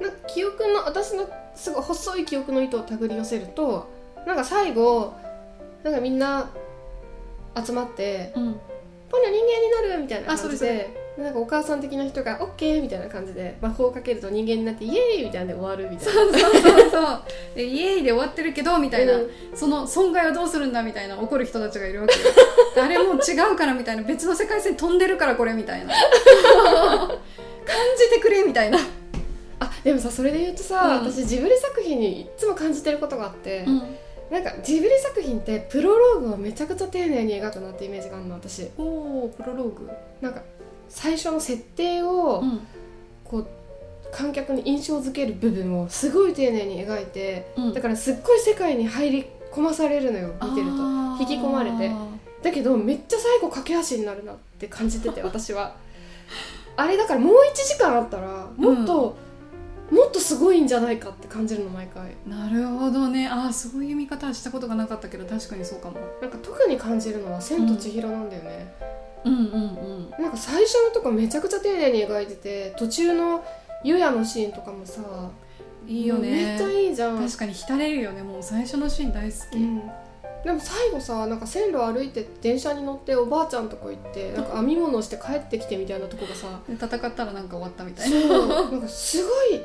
[0.00, 3.88] なんか記憶の私のすごい細い記憶の糸を手繰り寄せると
[4.26, 5.14] なんか最後
[5.82, 6.50] なんかみんな
[7.64, 8.60] 集まってうん
[9.10, 9.42] 「ポニョ人
[9.80, 16.12] 間になる!」みたいなあそれ感じでなんかお母さん的な人が「オッケー!」みたいな感じで魔法をかけると人間になって「イエーイ!」みたいなで終わるみたいな。
[16.12, 17.22] そうそうそうそう。
[17.56, 19.30] でイエーイで終わってるけどみたいな、うん。
[19.54, 22.26] その損害はどうするんだみたいな怒る人たちがいるわけよ。
[22.84, 24.02] あれもう違うからみたいな。
[24.04, 25.92] 別の世界線飛んでるからこれみたいな。
[27.68, 28.78] 感じてくれみたいな、
[29.60, 31.10] あでもさそれで言うとさ、うん。
[31.12, 33.82] 私ジブリ作品にいつも感じてることがあって、うん、
[34.30, 38.70] なんかジブリ作品ってプロローグをめちゃくちゃ丁寧に描くなってイメージがあるの私。
[38.78, 38.82] お
[39.24, 39.90] おプロローグ。
[40.22, 40.42] なんか
[40.88, 42.60] 最初の設定をうん。
[43.24, 43.46] こう
[44.10, 47.74] 観客に印象づける部分をすごい丁寧に描いてうん。
[47.74, 50.98] だからすっごい世界に入り込まされるのよ見てると。
[51.20, 51.90] 引き込まれて。
[52.42, 55.76] だけどめっちゃ最後駆け足になるなって感じてて 私は。
[56.76, 59.16] あれだからもう1時間あったらもっと、
[59.90, 62.14] もっとすごいんじゃないかって感じるの毎回。
[62.26, 63.26] なるほどね。
[63.26, 65.96] ああそういう見方はしたことがなかったけど確かにそうかも。
[66.22, 73.44] なんか特に感じるのは「千と千尋」なんだよね、うんうんうんなんか最初のとこめちゃくちゃ丁寧に描いてて途中の
[73.84, 75.02] ゆやのシーンとかもさ
[75.86, 76.30] いいよね。
[76.30, 77.18] めっちゃいいじゃん。
[77.18, 79.82] 確かに浸れるよねもう最初のシーン大好き、うん、
[80.44, 88.70] でも最後さなんか線路歩いて電車に乗っておばあちゃんとこ行って なんか編み物をして帰ってきてみたいなとこがさで戦ったらなんか終わったみたいそなう。
[88.72, 89.60] なんかすごい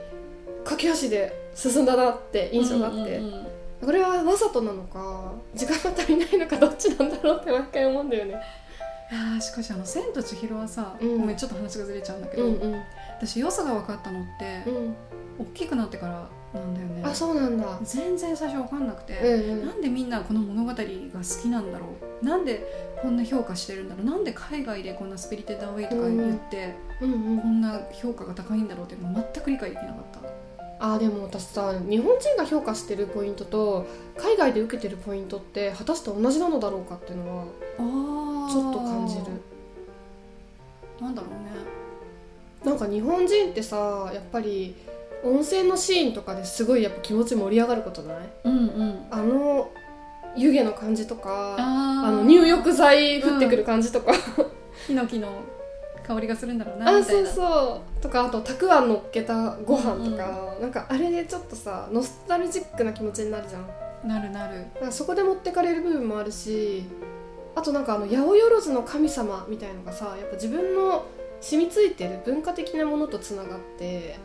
[0.63, 3.47] 駆け足で進んだなって印象があって、うんうんうん
[3.83, 8.31] これはわざとなのか時間が足りないのかどっちなんだろうって毎回思うんだよね。
[8.31, 8.35] い
[9.11, 11.19] やーしかしあの「千と千尋」はさ、うん。
[11.19, 12.81] ごめんちょっと話がずれちゃうんだけど、うんうん。
[13.17, 14.95] 私良さが分かったのって、うん。
[15.39, 17.01] 大きくなってからなんだよね。
[17.03, 17.79] あそうなんだ。
[17.83, 19.65] 全然最初分かんなくて、うんうん。
[19.67, 21.87] なんでみんなこの物語が好きなんだろ
[22.21, 22.25] う？
[22.25, 24.05] なんでこんな評価してるんだろう？
[24.05, 27.39] なんで海外でこんなスピリテッドアウェイとか言って、うんうん。
[27.39, 30.33] こんな評価が高いんだろうって全く理解できなかった。
[30.79, 33.87] あでも私さ日本人が評価してるポイントと
[34.17, 37.43] 海外で受けてるポイントって果たして同じなのだろうかっていうのは
[37.79, 39.23] あちょっと感じる。
[41.01, 41.51] なんだろうね。
[42.63, 44.75] なんか日本人ってさやっぱり
[45.23, 48.17] 温泉のシーンとかですごいやっぱ気持ち盛り上がることない？
[48.45, 49.05] うんうん。
[49.09, 49.71] あの
[50.35, 54.13] 湯気の感じとかああの入浴剤降ってくる感じとか、
[54.87, 55.29] ヒノキの
[56.05, 57.29] 香りがするんだろうなあみたいな。
[57.29, 58.01] そうそう。
[58.01, 63.67] とかあとたくあん乗っけたご飯とか、なんかあれでちょっとさノスタルジックな気持ちになるじゃん。
[63.67, 63.73] だ
[64.07, 64.31] なる。
[64.31, 66.83] なるそこで持ってかれる部分もあるし
[67.55, 71.05] あとなんかあの八百万の神様みたいのがさやっぱ自分の
[71.41, 74.17] 染みついてる文化的なものとつながって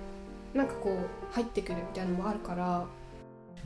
[0.55, 2.87] なんかこう入ってくるみたいなのもあるから。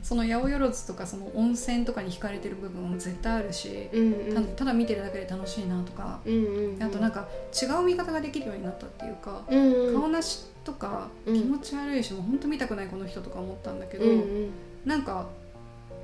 [0.03, 4.47] その八百万とかその温泉とかに惹かれてる部分も絶対あるし、うんうん。
[4.53, 9.93] たただ見てるだけで楽しいなとか、うんうんうんあとなんか違う見方ができるようになったっていうか、うんうん。
[10.01, 11.39] 顔なしとかうん。
[11.39, 14.49] 気持ち悪いし、もう本当見たくないこの人とか思ったんだけど、うんうん。
[14.83, 15.27] なんか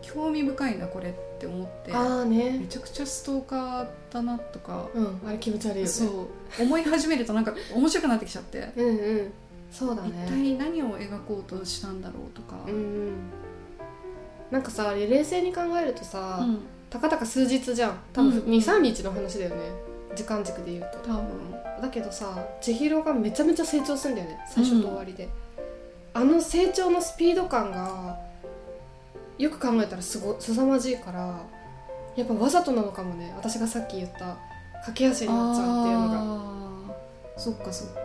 [0.01, 1.93] 興味深いなこれって思って。
[1.93, 2.57] ああね。
[2.59, 5.87] めちゃくちゃストーカーだなとか、うんあれ気持ち悪いよね。
[5.87, 6.27] そ
[6.59, 6.63] う。
[6.63, 8.91] 思い始めるとなんか面白くなってきちゃって、うんう
[9.23, 9.31] ん。
[9.71, 13.13] そうだ一ね体何を描こうとしたんだろうとか、うんうん。
[14.51, 16.59] なんかさ冷静に考えるとさ、うん。
[16.89, 17.99] たかたか数日じゃん。
[18.13, 19.57] 多分うん23日の話だよね。
[20.15, 21.09] 時間軸で言うと。
[21.09, 21.51] 多分。
[21.81, 24.39] だけどさ千尋がめちゃめちゃ成長するんだよね。
[24.49, 25.29] 最初と終わりで、
[26.13, 28.17] あの成長のスピード感が
[29.39, 31.39] よく考えたらすご凄まじいから
[32.15, 33.33] やっぱわざとなのかもね。
[33.37, 34.37] 私がさっき言った
[34.85, 36.95] 駆け足になっちゃうっていうのが。
[37.37, 38.01] そっかそっか。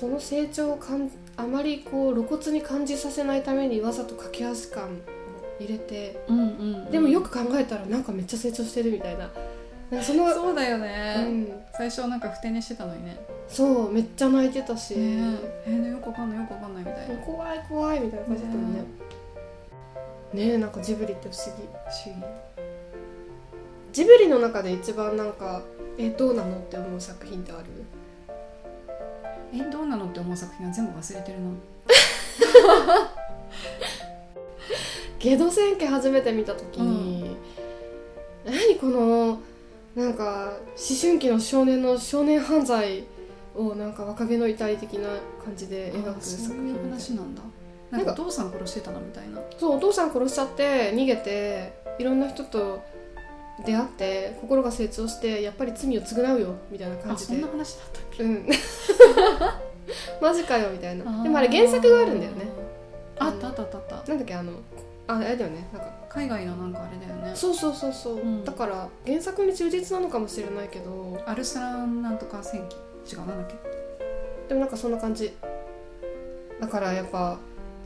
[0.00, 4.88] その成長をかんあまりこう露骨に感じさせないためにわざと駆け足感を
[5.58, 6.90] 入れてうんうんうん。
[6.90, 9.30] でもよく考えたらなんかめっちゃ成長してるみたいな。
[9.90, 13.18] なそのそうだようね、ん、最初はなんかふて寝してたのにね。
[13.48, 15.34] そうめっちゃ泣いてたし、ね
[15.66, 15.70] え。
[15.70, 17.16] ー、よくわかんないよくわかんないみたいな。
[17.16, 18.84] 怖い怖いみたいな感じだったもんね
[20.32, 21.62] ねえなんかジブリって不思議。
[21.62, 22.22] 不思議
[23.92, 25.62] ジブリの中で一番なんか
[25.98, 27.64] えどうなのって思う作品ってある？
[29.52, 31.50] えどうなのって思う作品は全部忘れてるな。
[35.18, 37.36] ゲド戦記初めて見た時に、
[38.44, 39.40] 何この
[39.94, 43.04] なんか思春期の少年の少年犯罪
[43.56, 45.08] をなんか若気の至り的な
[45.44, 47.42] 感じで描あくそういう作品みたいな話なんだ
[47.90, 49.40] なんかお父さん殺してたなみたいな。
[49.58, 52.82] そうお父さん殺しちゃって逃げていろんな人と
[53.66, 57.34] 出会って心が成長してやっぱり罪を償うよみたいな感あじで。
[57.34, 58.22] そんな話だったっけ？
[58.22, 58.46] うん。
[60.22, 61.22] マジかよみたいな。
[61.22, 62.44] でもあれ原作があるんだよね。
[63.18, 63.96] あったあったあったあった。
[64.08, 64.52] なんだっけあの
[65.08, 65.68] ああれだよね。
[65.72, 67.32] なんか海外のなんかあれだよね。
[67.34, 68.44] そうそうそうそう、うん。
[68.44, 72.66] だから原作に忠実なのかもしれないけどアルスランなんとか戦
[73.04, 73.14] 記？
[73.14, 73.54] 違うなんだっけ？
[74.48, 75.32] でもなんかそんな感じ。
[76.60, 77.38] だからやっぱ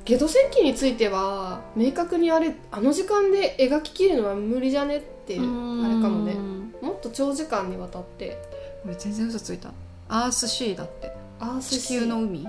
[0.05, 6.35] ゲド戦記については明確にあれあの時間で描ききるのは無理じゃねっていうあれかもね。
[6.83, 8.37] もっと長時間にわたって。
[8.83, 9.73] これ全然嘘ついた。
[10.09, 11.11] アースシーだって。
[11.41, 12.47] アース地球の海？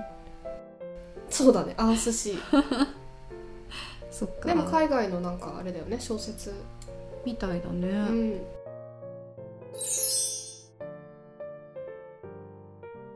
[1.30, 2.86] そうだねアースシー。
[4.10, 4.48] そっか。
[4.48, 6.52] でも海外のなんかあれだよね小説。
[7.24, 8.40] みたいだね、うん。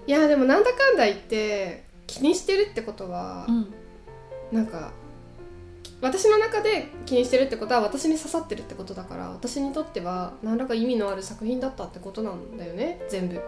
[0.07, 3.75] いやでもなんだかんだ言って気にしてるってことは、うん
[4.53, 4.93] なんか
[6.01, 13.41] 私の中で気にしてるってことは私に刺さってるってことだから私にとっては何らか意味のある作品だったってことなんだよね全部。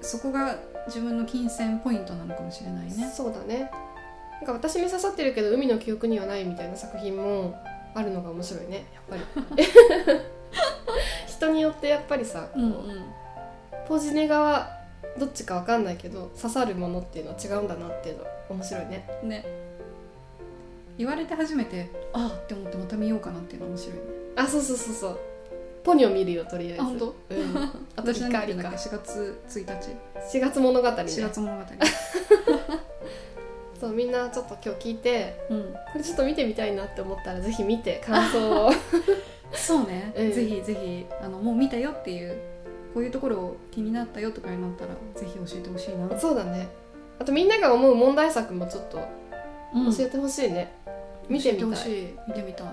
[0.00, 0.56] そこが
[0.86, 3.12] 自分の金銭ポイントなのかもしれないね。
[3.14, 3.70] そうだね。
[4.40, 7.60] なんか私に刺さってるけど海の記憶にはないみたいな作品も
[7.94, 9.22] あるのが面白いねやっぱり。
[11.26, 14.68] 人によってやっぱりさ、こうポジネ側
[15.18, 19.06] どっちかわかんないけど刺さるものっていうのは違うんだなっていうのは面白いね。
[19.22, 19.67] ね
[20.98, 24.02] 言われて初めてああって思ってまた見ようかなっていうのは面白いね。
[24.36, 25.18] あそうそうそうそう。
[25.84, 26.82] ポニョ見るよとりあえず。
[26.82, 27.06] あ本当？
[27.06, 27.56] うん。
[27.96, 28.44] あと光か？
[28.44, 29.96] んだっけ4月1日。
[30.36, 30.96] 4月物語ね。
[30.96, 31.62] 4月物語。
[33.80, 35.72] そうみんなちょっと今日聞いてうん。
[35.92, 38.72] これちょっと見てみたいなって思ったらぜひ見て感想を。
[39.54, 40.32] そうね、うん。
[40.32, 42.36] ぜひぜひあのもう見たよっていう
[42.92, 46.68] こういうところ気になったよとかになったらぜひ教えてほしいな、そうだね。
[47.20, 49.00] あとみんなが思う問題作もちょっと
[49.74, 49.94] うん。
[49.94, 50.72] 教えてほしいね、
[51.28, 51.90] 見てみたい。
[52.26, 52.66] 見てみたい。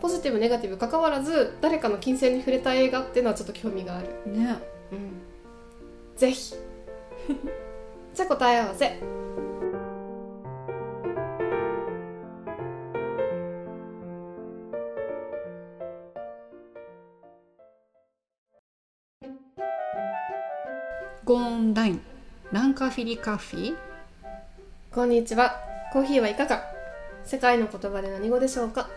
[0.00, 4.08] ポジティブネガティブ関わらず誰かの金銭に触れた映画っていうのはちょっと興味がある。
[4.32, 4.56] ね。
[4.92, 5.20] うん。
[6.16, 6.54] ぜひ。
[8.14, 8.98] じゃあ答え合わせ。
[21.24, 22.00] ゴーンダイン。
[22.50, 23.76] ランカフィリカフィ。
[24.90, 25.54] こんにちは。
[25.92, 26.79] コーヒーはいかが？
[27.24, 28.88] 世界の言葉で何語でしょうか？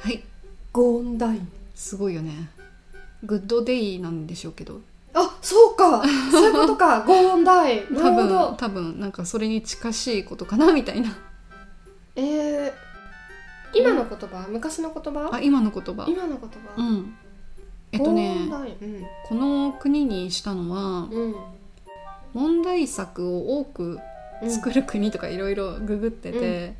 [0.00, 0.22] はい。
[0.72, 1.48] Góðan daginn。
[1.74, 2.48] すごいよね。
[3.22, 4.80] Good day なんでしょうけど。
[5.14, 6.02] あそうか。
[6.30, 7.00] そういうことか。
[7.06, 7.94] Góðan daginn。
[7.94, 8.52] な多分るほど。
[8.54, 11.16] 多分なんかそれに近しいことかなみたいな。
[12.16, 12.72] えー、
[13.74, 14.46] 今の言葉？
[14.48, 15.30] 昔の言葉？
[15.32, 16.06] あ今の言葉。
[16.08, 17.16] 今の言葉うん。
[17.92, 19.06] えっとね Góðan da ginn。
[19.28, 21.10] この国にしたのはうん。
[21.10, 21.34] うん
[22.34, 24.00] 問題作を多く
[24.48, 26.74] 作る国とかいろいろググってて、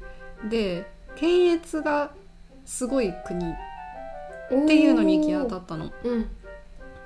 [0.48, 2.12] で検閲が
[2.64, 3.54] すごい国っ
[4.66, 5.92] ていうのに行き当たったの。
[6.04, 6.22] うん。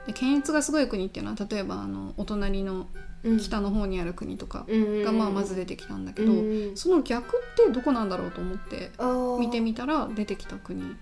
[0.07, 2.87] で検閲がすごい国っていうのは例えばあのお隣の
[3.25, 3.39] うん。
[3.39, 8.93] 北の方にある国とかうんがまあまず出てきたんだけど、うんその逆ってどこなんだろうと思って
[9.41, 10.97] 見てみたら出てきた国ね。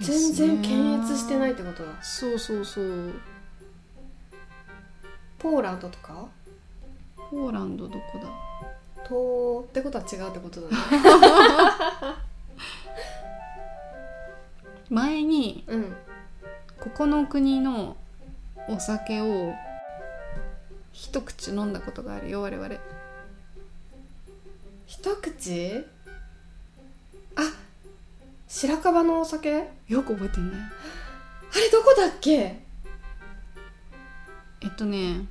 [0.00, 2.02] 全然検閲してないってことだ。
[2.02, 3.12] そうそうそう。
[5.38, 6.26] ポーランドとか？
[7.30, 8.28] ポーランドどこだ？
[9.08, 10.76] とってことは違うってことだね。
[14.88, 15.96] 前にうん。
[16.80, 17.96] ここの国の
[18.68, 19.54] お酒を
[20.92, 22.76] 一口飲んだことがあるよ我々。
[24.86, 25.86] 一口？
[27.36, 27.42] あ
[28.48, 29.54] 白樺のお酒？
[29.54, 30.56] あれよく覚えてんね。
[31.70, 32.60] どこだっけ？
[34.62, 35.26] えっとね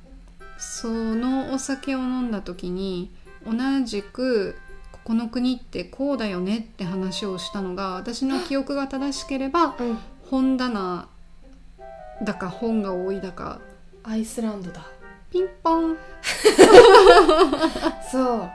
[0.58, 3.10] そのお酒を飲んだ時に
[3.46, 4.56] 同じく
[4.92, 9.98] ここの国ってこうだよねって話をしたのが私の記憶が正しければうん。
[10.30, 11.08] 本棚
[12.22, 13.60] だか本が多いだか
[14.04, 14.86] アイスランドだ。
[15.30, 15.96] ピンポン。
[18.10, 18.48] そ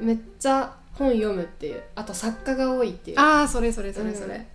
[0.00, 0.04] う。
[0.04, 1.82] めっちゃ本読むっていう。
[1.94, 3.20] あと作家が多いっていう。
[3.20, 4.46] ああそれそれそれそれ、うん。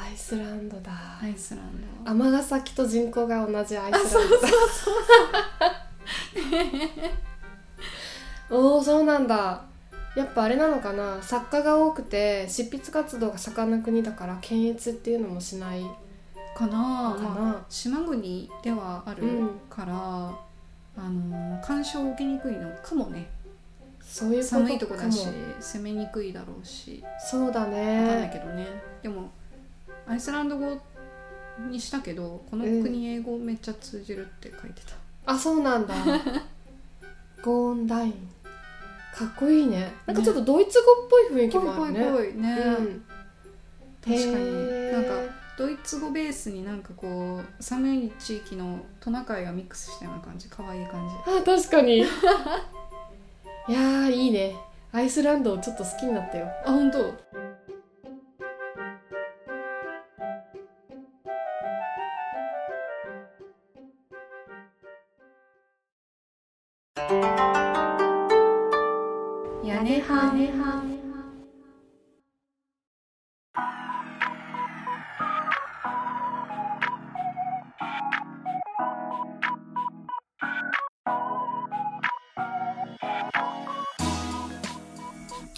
[0.00, 0.92] アイスランドだ。
[1.22, 2.10] アイスランド。
[2.10, 4.40] 尼崎と人口が同じアイスランド。
[4.40, 4.48] だ
[8.50, 9.62] おおそうなんだ。
[10.16, 11.22] やっぱあれなのかな。
[11.22, 15.82] 作家が多くて執筆活動が盛んな国だから検閲っていうのもしない
[16.56, 16.72] かな。
[16.72, 19.50] まあ、島国ではあるうん。
[19.70, 23.28] から、あの干渉を受けにくいのかもね。
[24.02, 25.28] そういう寒いとこだし
[25.60, 27.04] 攻めにくいだろうし。
[27.30, 28.66] そうだわかんないねけどね。
[29.02, 29.30] でも
[30.06, 30.78] アイスランド語
[31.68, 35.94] にしたけどこの国英語めっちゃ通じるって書いてた、あそうなんだ。
[37.42, 38.28] ゴーンダイン
[39.18, 39.92] かっこいいね。
[40.06, 42.00] なんかちょっとドイツ語っぽい雰囲気もあるね。
[42.00, 43.04] ぽいぽいぽいね、うん。
[44.04, 44.92] 確かに。
[44.92, 50.48] なんかドイツ語ベースになんかこう寒い地域のトナカイがミックスしたような感じ。
[50.48, 51.14] 可愛い感じ。
[51.32, 51.98] あ確かに。
[53.68, 54.54] いやーいいね。
[54.92, 56.46] アイスランドをちょっと好きになったよ。
[56.64, 57.12] あ本当？
[70.08, 70.96] 屋根はん